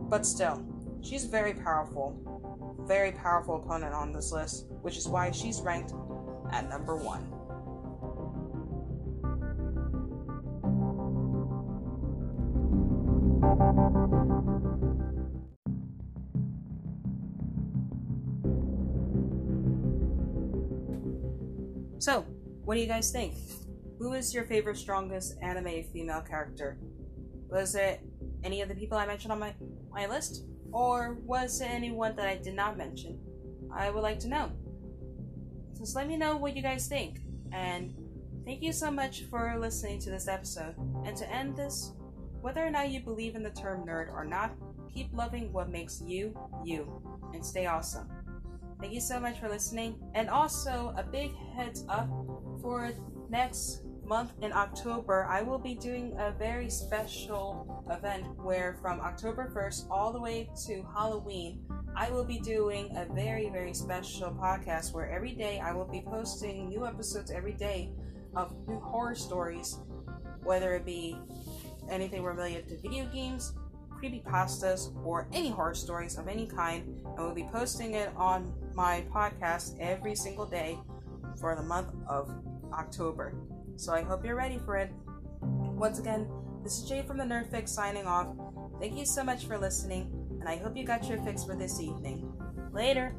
But 0.08 0.24
still, 0.24 0.64
she's 1.02 1.26
very 1.26 1.56
powerful, 1.56 2.16
very 2.88 3.12
powerful 3.12 3.56
opponent 3.56 3.96
on 3.96 4.14
this 4.14 4.32
list, 4.32 4.68
which 4.84 4.98
is 4.98 5.08
why 5.08 5.32
she's 5.32 5.62
ranked 5.62 5.94
at 6.52 6.70
number 6.70 6.96
one. 6.96 7.28
So, 21.98 22.26
what 22.63 22.76
do 22.76 22.82
you 22.82 22.88
guys 22.88 23.12
think? 23.12 23.36
Who 24.00 24.13
is 24.13 24.34
your 24.34 24.45
favorite, 24.45 24.78
strongest 24.78 25.36
anime 25.41 25.84
female 25.93 26.21
character? 26.21 26.78
Was 27.50 27.76
it 27.76 28.02
any 28.43 28.62
of 28.62 28.69
the 28.69 28.76
people 28.76 28.97
I 28.97 29.06
mentioned 29.06 29.32
on 29.32 29.39
my, 29.39 29.54
my 29.91 30.08
list? 30.08 30.45
Or 30.71 31.17
was 31.26 31.60
it 31.62 31.69
anyone 31.69 32.15
that 32.15 32.28
I 32.28 32.38
did 32.38 32.56
not 32.56 32.78
mention? 32.78 33.19
I 33.74 33.89
would 33.89 34.04
like 34.04 34.19
to 34.19 34.28
know. 34.28 34.52
Just 35.78 35.95
let 35.95 36.08
me 36.08 36.17
know 36.17 36.38
what 36.38 36.56
you 36.56 36.62
guys 36.62 36.88
think. 36.88 37.19
And 37.52 37.93
thank 38.45 38.62
you 38.62 38.71
so 38.71 38.89
much 38.89 39.24
for 39.24 39.58
listening 39.60 40.00
to 40.02 40.10
this 40.10 40.28
episode. 40.28 40.76
And 41.06 41.15
to 41.17 41.30
end 41.34 41.58
this, 41.58 41.93
whether 42.41 42.65
or 42.65 42.71
not 42.71 42.89
you 42.89 43.02
believe 43.02 43.36
in 43.36 43.43
the 43.43 43.50
term 43.52 43.86
nerd 43.86 44.12
or 44.12 44.24
not, 44.24 44.52
keep 44.93 45.13
loving 45.13 45.52
what 45.52 45.69
makes 45.69 46.02
you, 46.06 46.38
you, 46.63 47.02
and 47.34 47.45
stay 47.45 47.65
awesome. 47.65 48.10
Thank 48.80 48.93
you 48.93 49.02
so 49.02 49.19
much 49.19 49.39
for 49.39 49.47
listening. 49.47 49.95
And 50.15 50.30
also, 50.30 50.93
a 50.97 51.04
big 51.04 51.32
heads 51.56 51.86
up 51.88 52.10
for 52.62 52.91
next 53.30 53.82
month 54.06 54.34
in 54.41 54.52
October, 54.52 55.26
I 55.30 55.41
will 55.41 55.58
be 55.58 55.74
doing 55.74 56.15
a 56.19 56.32
very 56.32 56.69
special 56.69 57.86
event 57.89 58.26
where 58.38 58.78
from 58.82 59.00
October 59.00 59.52
1st 59.56 59.88
all 59.89 60.12
the 60.12 60.19
way 60.19 60.50
to 60.67 60.86
Halloween, 60.93 61.62
I 61.95 62.10
will 62.12 62.26
be 62.26 62.39
doing 62.39 62.95
a 62.95 63.06
very, 63.13 63.50
very 63.50 63.74
special 63.74 64.32
podcast 64.32 64.93
where 64.93 65.10
every 65.10 65.34
day 65.34 65.60
I 65.60 65.74
will 65.74 65.86
be 65.86 66.02
posting 66.02 66.69
new 66.69 66.86
episodes 66.86 67.32
every 67.32 67.54
day 67.54 67.93
of 68.36 68.54
new 68.67 68.80
horror 68.80 69.15
stories, 69.15 69.80
whether 70.43 70.76
it 70.76 70.86
be 70.86 71.17
anything 71.89 72.24
related 72.24 72.67
to 72.69 72.78
video 72.78 73.06
games, 73.13 73.54
creepy 73.89 74.24
pastas, 74.26 74.93
or 75.06 75.28
any 75.34 75.50
horror 75.50 75.76
stories 75.76 76.17
of 76.17 76.28
any 76.28 76.47
kind, 76.47 76.84
and 77.06 77.17
we'll 77.17 77.34
be 77.34 77.47
posting 77.52 77.93
it 77.93 78.10
on 78.15 78.54
my 78.74 79.06
podcast 79.13 79.78
every 79.80 80.15
single 80.15 80.45
day 80.45 80.80
for 81.39 81.56
the 81.56 81.63
month 81.63 81.93
of 82.08 82.30
October. 82.73 83.34
So 83.75 83.93
I 83.93 84.01
hope 84.01 84.25
you're 84.25 84.36
ready 84.36 84.60
for 84.60 84.77
it. 84.77 84.91
Once 85.41 85.99
again, 85.99 86.27
this 86.63 86.77
is 86.77 86.88
Jay 86.88 87.01
from 87.01 87.17
the 87.17 87.23
Nerd 87.23 87.49
Fix 87.49 87.71
signing 87.71 88.05
off. 88.05 88.27
Thank 88.79 88.97
you 88.97 89.05
so 89.05 89.23
much 89.23 89.45
for 89.45 89.57
listening, 89.57 90.12
and 90.39 90.47
I 90.47 90.57
hope 90.57 90.77
you 90.77 90.84
got 90.84 91.07
your 91.07 91.21
fix 91.23 91.43
for 91.43 91.55
this 91.55 91.79
evening. 91.79 92.31
Later! 92.71 93.15